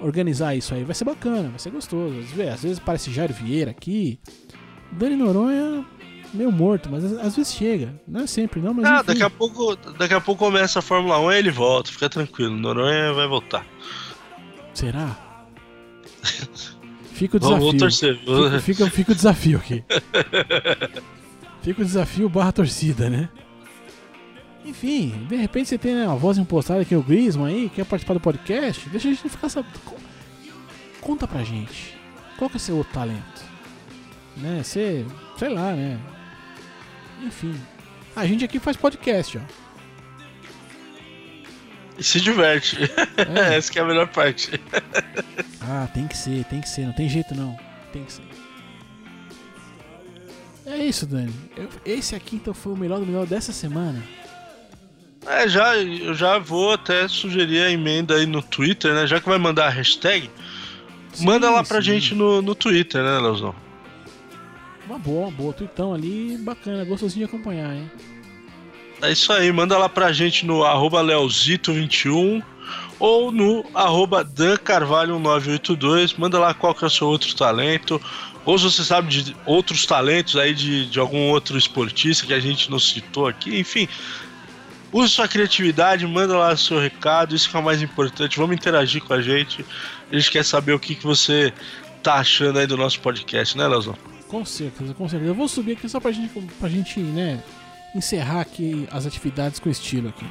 [0.00, 0.84] organizar isso aí.
[0.84, 2.16] Vai ser bacana, vai ser gostoso.
[2.18, 4.18] Às vezes, às vezes parece Jair Vieira aqui.
[4.92, 5.84] Dani Noronha
[6.34, 8.00] meio morto, mas às, às vezes chega.
[8.06, 9.06] Não é sempre, não, mas Ah, enfim.
[9.06, 12.56] daqui a pouco, daqui a pouco começa a Fórmula 1 e ele volta, fica tranquilo.
[12.56, 13.64] Noronha vai voltar.
[14.76, 15.16] Será?
[17.14, 17.64] Fica o desafio.
[17.64, 18.18] vamos torcer.
[18.18, 19.82] Fica, fica, fica o desafio aqui.
[21.62, 23.30] Fica o desafio barra torcida, né?
[24.66, 28.14] Enfim, de repente você tem né, uma voz impostada aqui, o Grisman aí, quer participar
[28.14, 29.80] do podcast, deixa a gente ficar sabendo.
[31.00, 31.96] Conta pra gente.
[32.36, 33.44] Qual que é o seu outro talento?
[34.36, 34.60] Né?
[34.62, 35.06] Você,
[35.38, 35.98] sei lá, né?
[37.22, 37.58] Enfim.
[38.14, 39.65] A gente aqui faz podcast, ó.
[41.98, 42.76] E se diverte.
[43.16, 43.56] É.
[43.56, 44.60] Essa que é a melhor parte.
[45.62, 47.56] Ah, tem que ser, tem que ser, não tem jeito não.
[47.92, 48.22] Tem que ser.
[50.66, 51.32] É isso, Dani.
[51.56, 54.02] Eu- esse aqui então foi o melhor do melhor dessa semana.
[55.26, 59.06] É, já, eu já vou até sugerir a emenda aí no Twitter, né?
[59.06, 60.30] Já que vai mandar a hashtag,
[61.20, 61.86] manda Sim, lá pra sim.
[61.86, 63.54] gente no, no Twitter, né, Leozão?
[64.86, 65.52] Uma boa, uma boa.
[65.52, 67.90] Tweetão ali, bacana, gostosinho de acompanhar, hein?
[69.02, 72.42] É isso aí, manda lá pra gente no arroba leozito21
[72.98, 76.14] ou no arroba dancarvalho1982.
[76.18, 78.00] Manda lá qual que é o seu outro talento.
[78.44, 82.40] Ou se você sabe de outros talentos aí de, de algum outro esportista que a
[82.40, 83.58] gente não citou aqui.
[83.58, 83.88] Enfim,
[84.92, 87.34] use sua criatividade, manda lá seu recado.
[87.34, 88.38] Isso que é o mais importante.
[88.38, 89.64] Vamos interagir com a gente.
[90.10, 91.52] A gente quer saber o que, que você
[92.02, 93.96] tá achando aí do nosso podcast, né, Leozão?
[94.28, 95.30] Com certeza, com certeza.
[95.30, 97.42] Eu vou subir aqui só pra gente, pra gente né,
[97.96, 100.26] encerrar aqui as atividades com estilo aqui.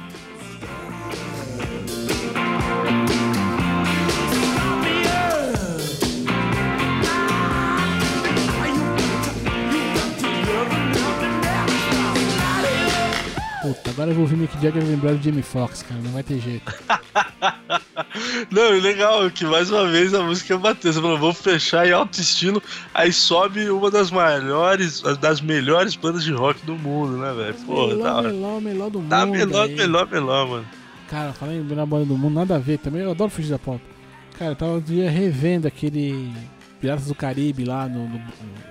[13.74, 16.38] Puta, agora eu vou ouvir Mick Jagger lembrar do Jamie Foxx, cara, não vai ter
[16.38, 16.72] jeito.
[18.50, 20.92] Não, e legal que mais uma vez a música bateu.
[20.92, 22.62] Você falou, vou fechar em alto estilo.
[22.94, 27.54] Aí sobe uma das maiores, das melhores bandas de rock do mundo, né, velho?
[27.54, 28.28] Da melhor, hora.
[28.32, 29.08] melhor, melhor do mundo.
[29.10, 29.74] Tá melhor, aí.
[29.74, 30.66] melhor, melhor, mano.
[31.08, 33.02] Cara, falando em melhor banda do mundo, nada a ver também.
[33.02, 33.82] Eu adoro fugir da pauta.
[34.38, 36.32] Cara, eu tava outro dia revendo aquele
[36.80, 38.18] Piratas do Caribe lá no, no-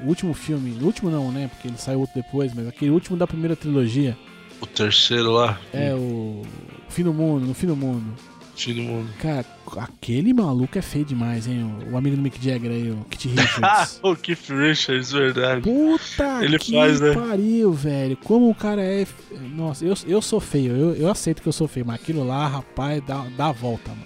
[0.01, 0.71] no último filme.
[0.71, 1.47] No último não, né?
[1.51, 4.17] Porque ele saiu outro depois, mas aquele último da primeira trilogia.
[4.61, 6.43] O terceiro lá, É o
[6.89, 8.13] Fim do Mundo, no Fim do Mundo.
[8.55, 9.09] fim do mundo.
[9.19, 9.45] Cara,
[9.77, 11.77] aquele maluco é feio demais, hein?
[11.89, 13.29] O, o amigo do Mick Jagger aí, o Kit
[13.61, 13.99] Ah, Richards.
[14.01, 15.61] o Keith Richards, verdade.
[15.61, 17.13] Puta Ele que faz, né?
[17.13, 18.15] pariu, velho.
[18.23, 19.05] Como o cara é.
[19.53, 22.47] Nossa, eu, eu sou feio, eu, eu aceito que eu sou feio, mas aquilo lá,
[22.47, 24.05] rapaz, dá, dá a volta, mano.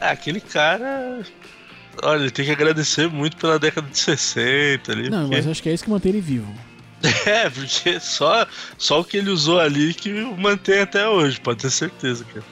[0.00, 1.22] Ah, aquele cara.
[2.02, 5.08] Olha, ele tem que agradecer muito pela década de 60 ali.
[5.08, 6.52] Não, porque- mas eu acho que é isso que mantém ele vivo.
[7.26, 8.46] É, porque só,
[8.78, 12.44] só o que ele usou ali que mantém até hoje, pode ter certeza, cara.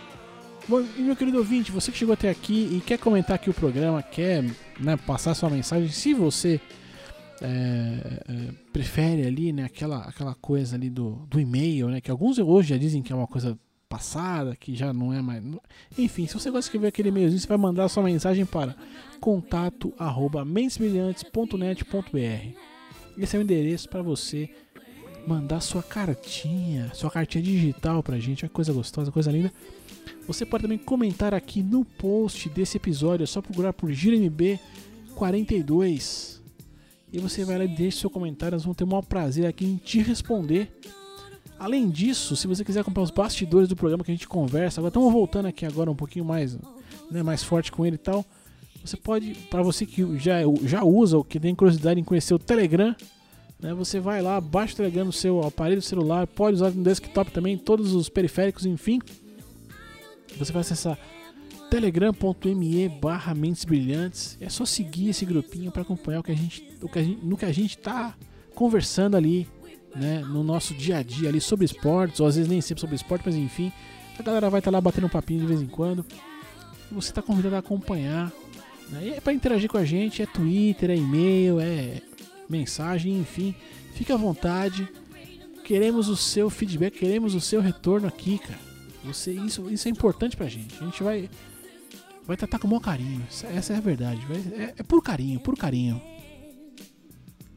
[0.68, 3.54] Bom, e meu querido ouvinte, você que chegou até aqui e quer comentar aqui o
[3.54, 4.44] programa, quer
[4.78, 6.60] né, passar sua mensagem, se você
[7.40, 12.38] é, é, prefere ali, né, aquela, aquela coisa ali do, do e-mail, né, que alguns
[12.38, 15.42] hoje já dizem que é uma coisa passada, que já não é mais.
[15.98, 18.76] Enfim, se você gosta de escrever aquele e-mailzinho, você vai mandar sua mensagem para
[19.20, 22.71] contato arroba mensbrilhantes.net.br.
[23.16, 24.50] Esse é o endereço para você
[25.26, 29.52] mandar sua cartinha, sua cartinha digital pra gente, é coisa gostosa, coisa linda.
[30.26, 34.58] Você pode também comentar aqui no post desse episódio, é só procurar por GiroMB
[35.14, 36.40] 42.
[37.12, 39.64] E você vai lá e deixa seu comentário, nós vamos ter o maior prazer aqui
[39.64, 40.72] em te responder.
[41.58, 44.88] Além disso, se você quiser acompanhar os bastidores do programa que a gente conversa, agora
[44.88, 46.58] estamos voltando aqui agora um pouquinho mais,
[47.10, 48.24] né, mais forte com ele e tal.
[48.84, 52.38] Você pode, para você que já, já usa ou que tem curiosidade em conhecer o
[52.38, 52.94] Telegram,
[53.60, 57.30] né, você vai lá, baixa o Telegram no seu aparelho celular, pode usar no desktop
[57.30, 58.98] também, todos os periféricos, enfim.
[60.36, 60.98] Você vai acessar
[61.70, 64.36] telegram.me barra mentes brilhantes.
[64.40, 67.24] É só seguir esse grupinho para acompanhar o que a gente, o que a gente,
[67.24, 68.14] no que a gente tá
[68.54, 69.48] conversando ali,
[69.94, 72.96] né, no nosso dia a dia ali sobre esportes, ou às vezes nem sempre sobre
[72.96, 73.72] esporte, mas enfim,
[74.18, 76.04] a galera vai estar lá batendo um papinho de vez em quando.
[76.90, 78.30] Você está convidado a acompanhar.
[79.00, 82.02] E é para interagir com a gente, é Twitter, é e-mail, é
[82.48, 83.54] mensagem, enfim.
[83.94, 84.88] Fique à vontade.
[85.64, 88.58] Queremos o seu feedback, queremos o seu retorno aqui, cara.
[89.04, 90.74] Você, isso, isso é importante pra gente.
[90.80, 91.28] A gente vai
[92.26, 93.22] vai tratar com o maior carinho.
[93.28, 94.20] Essa, essa é a verdade.
[94.26, 96.00] Vai- é, é por carinho, por carinho.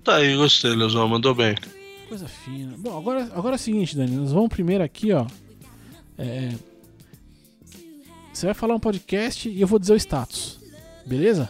[0.03, 1.55] Tá aí, gostei, Leozão, mandou bem.
[2.07, 2.75] Coisa fina.
[2.77, 4.15] Bom, agora, agora é o seguinte, Dani.
[4.15, 5.25] Nós vamos primeiro aqui, ó.
[6.17, 6.53] É,
[8.31, 10.59] você vai falar um podcast e eu vou dizer o status.
[11.05, 11.49] Beleza?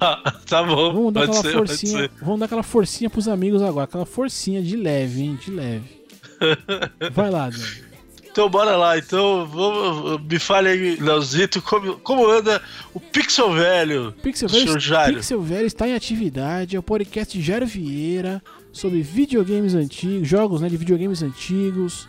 [0.00, 0.92] Ah, tá bom.
[0.92, 1.98] Vamos dar pode aquela ser, pode forcinha.
[1.98, 2.10] ser.
[2.20, 3.84] Vamos dar aquela forcinha pros amigos agora.
[3.84, 5.38] Aquela forcinha de leve, hein?
[5.44, 5.98] De leve.
[7.12, 7.88] Vai lá, Dani.
[8.30, 12.62] Então bora lá, então vamos, me fale aí, Leozito, como, como anda
[12.94, 14.14] o Pixel Velho?
[14.22, 15.14] Pixel Velho, Jairo.
[15.16, 16.76] Pixel Velho está em atividade.
[16.76, 18.40] É o podcast de Jairo Vieira
[18.72, 22.06] sobre videogames antigos, jogos né, de videogames antigos,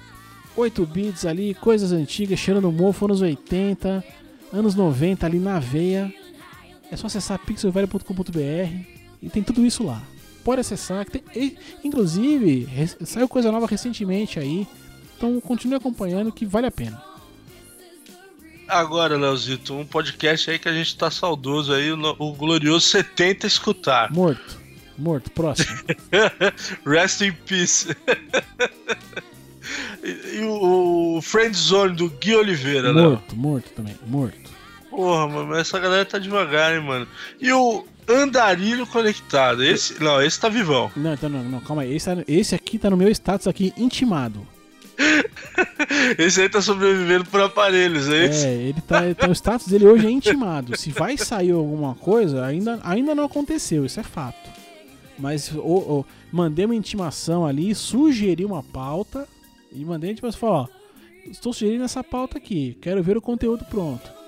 [0.55, 4.03] 8 bits ali, coisas antigas, cheirando mofo, anos 80,
[4.53, 6.13] anos 90 ali na veia.
[6.91, 10.01] É só acessar pixelvelho.com.br e tem tudo isso lá.
[10.43, 12.67] Pode acessar, que tem, e, inclusive
[13.05, 14.67] saiu coisa nova recentemente aí.
[15.17, 17.01] Então continue acompanhando que vale a pena.
[18.67, 23.47] Agora, Leozito, um podcast aí que a gente tá saudoso aí, o, o glorioso 70
[23.47, 24.11] escutar.
[24.11, 24.59] Morto.
[24.97, 25.75] Morto, próximo.
[26.85, 27.87] Rest in peace.
[30.03, 33.01] e e o, o Friend Zone do Gui Oliveira, né?
[33.01, 33.95] morto, morto também.
[34.05, 34.49] Morto.
[34.89, 37.07] Porra, mano, essa galera tá devagar, hein, mano.
[37.39, 40.01] E o Andarilho Conectado, esse.
[40.01, 40.91] Não, esse tá vivão.
[40.95, 41.95] Não, então não, não, calma aí.
[41.95, 44.45] Esse, tá- esse aqui tá no meu status aqui, intimado.
[46.17, 48.45] Esse aí tá sobrevivendo por aparelhos, é isso?
[48.45, 50.77] É, ele tá, tá- o status dele hoje é intimado.
[50.77, 54.49] Se vai sair alguma coisa, ainda, ainda não aconteceu, isso é fato.
[55.17, 55.51] Mas
[56.31, 59.25] mandei uma intimação ali, sugeri uma pauta
[59.71, 60.67] e mandei a intimação falar, ó,
[61.29, 64.18] estou sugerindo essa pauta aqui, quero ver o conteúdo pronto.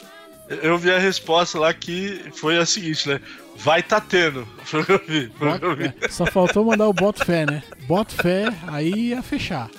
[0.61, 3.21] Eu vi a resposta lá que foi a seguinte, né?
[3.57, 4.47] Vai tá tendo.
[4.63, 5.31] Foi o que eu vi.
[5.61, 5.93] Eu vi.
[6.09, 7.61] Só faltou mandar o boto fé, né?
[7.87, 9.69] Boto fé, aí ia fechar.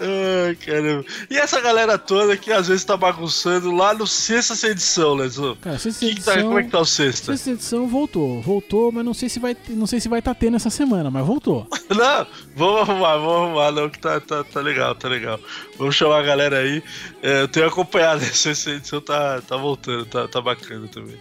[0.00, 1.04] Ai, caramba.
[1.30, 5.28] E essa galera toda que às vezes tá bagunçando lá no sexta edição, né?
[5.28, 5.56] Zô?
[5.56, 7.32] Cara, sexta Que que tá- edição, como é que tá o sexta?
[7.32, 10.56] sexta edição voltou, voltou, mas não sei se vai, não sei se vai estar tendo
[10.56, 11.66] essa semana, mas voltou.
[11.88, 15.40] Não, vamos arrumar, vamos arrumar, não, que tá, tá, tá legal, tá legal.
[15.78, 16.82] Vamos chamar a galera aí.
[17.22, 21.16] É, eu tenho acompanhado essa essa edição, tá, tá voltando, tá, tá bacana também.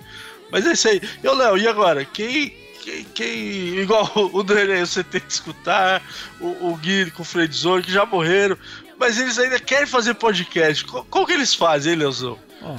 [0.52, 1.02] Mas é isso aí.
[1.24, 2.04] E, ô, Léo, e agora?
[2.06, 2.54] Quem,
[2.88, 6.02] quem, quem- igual o Daniel, você tem que escutar,
[6.40, 8.58] o, o Gui com o Fredzone, que já morreram,
[9.00, 10.86] mas eles ainda querem fazer podcast.
[10.86, 12.38] Co- Como que eles fazem, hein, Leozão?
[12.62, 12.76] Ó,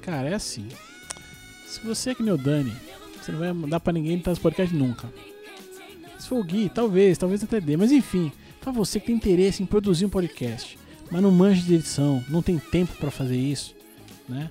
[0.00, 0.68] cara, é assim.
[1.66, 2.74] Se você é que o Dani,
[3.20, 5.12] você não vai mandar pra ninguém estar nos podcasts nunca.
[6.18, 7.76] Se for o Gui, talvez, talvez até dê.
[7.76, 10.78] Mas enfim, pra você que tem interesse em produzir um podcast,
[11.10, 13.74] mas não manja de edição, não tem tempo pra fazer isso,
[14.28, 14.50] né?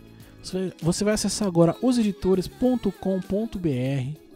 [0.81, 4.26] Você vai acessar agora oseditores.com.br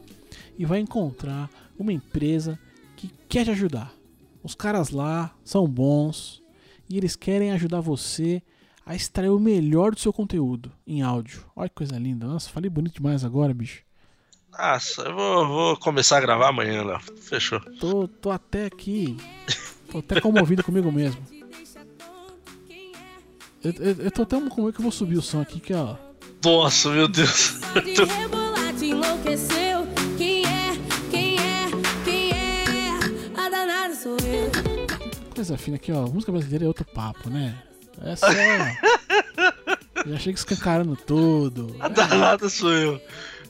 [0.61, 2.59] e vai encontrar uma empresa
[2.95, 3.91] que quer te ajudar.
[4.43, 6.39] Os caras lá são bons
[6.87, 8.43] e eles querem ajudar você
[8.85, 11.43] a extrair o melhor do seu conteúdo em áudio.
[11.55, 12.27] Olha que coisa linda.
[12.27, 13.81] Nossa, falei bonito demais agora, bicho.
[14.55, 16.99] Nossa, eu vou, vou começar a gravar amanhã, Léo.
[17.19, 17.59] Fechou.
[17.79, 19.17] Tô, tô até aqui.
[19.91, 21.19] Tô até comovido comigo mesmo.
[23.63, 25.95] Eu, eu, eu tô até comovido que eu vou subir o som aqui, que ó.
[26.45, 27.59] Nossa, meu Deus.
[35.41, 36.05] Coisa fina aqui, ó.
[36.05, 37.57] Música brasileira é outro papo, né?
[38.03, 38.27] É só.
[40.05, 41.75] Já chega escancarando tudo.
[41.79, 43.01] A danada sou eu.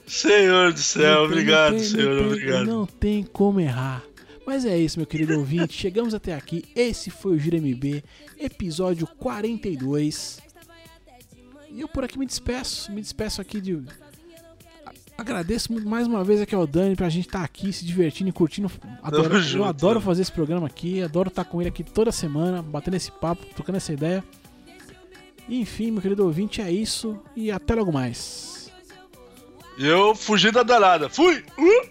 [0.06, 2.64] Senhor do céu, Não obrigado, tem- senhor, não tem- obrigado.
[2.66, 4.02] Não tem como errar.
[4.46, 5.74] Mas é isso, meu querido ouvinte.
[5.74, 6.64] Chegamos até aqui.
[6.74, 8.02] Esse foi o Gira MB,
[8.38, 10.38] episódio 42.
[11.70, 12.90] E eu por aqui me despeço.
[12.90, 13.82] Me despeço aqui de.
[15.22, 18.32] Agradeço muito mais uma vez aqui ao Dani pra gente estar aqui se divertindo e
[18.32, 18.68] curtindo.
[19.00, 22.96] Adoro, eu adoro fazer esse programa aqui, adoro estar com ele aqui toda semana, batendo
[22.96, 24.24] esse papo, trocando essa ideia.
[25.48, 28.68] Enfim, meu querido ouvinte, é isso e até logo mais.
[29.78, 31.08] E eu fugi da danada.
[31.08, 31.44] Fui!
[31.56, 31.88] Uh!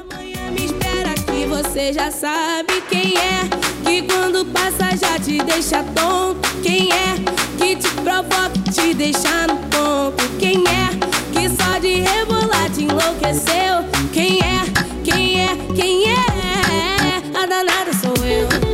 [0.00, 3.48] Amanhã me espera que você já sabe quem é.
[3.82, 6.46] Que quando passa já te deixa tonto.
[6.62, 7.14] Quem é
[7.56, 10.38] que te provoca, te deixa no ponto.
[10.38, 11.17] Quem é
[11.56, 13.84] só de rebolar te enlouqueceu.
[14.12, 14.60] Quem é,
[15.04, 17.40] quem é, quem é?
[17.40, 18.67] A danada sou eu.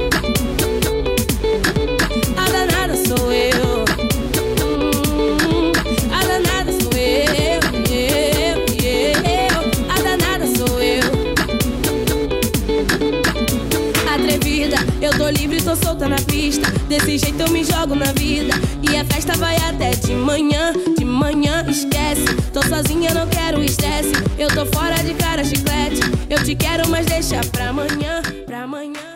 [15.74, 16.70] Tô solta na pista.
[16.88, 18.54] Desse jeito eu me jogo na vida.
[18.88, 22.34] E a festa vai até de manhã, de manhã esquece.
[22.52, 24.12] Tô sozinha, não quero estresse.
[24.38, 26.00] Eu tô fora de cara chiclete.
[26.30, 29.13] Eu te quero, mas deixa pra amanhã, pra amanhã.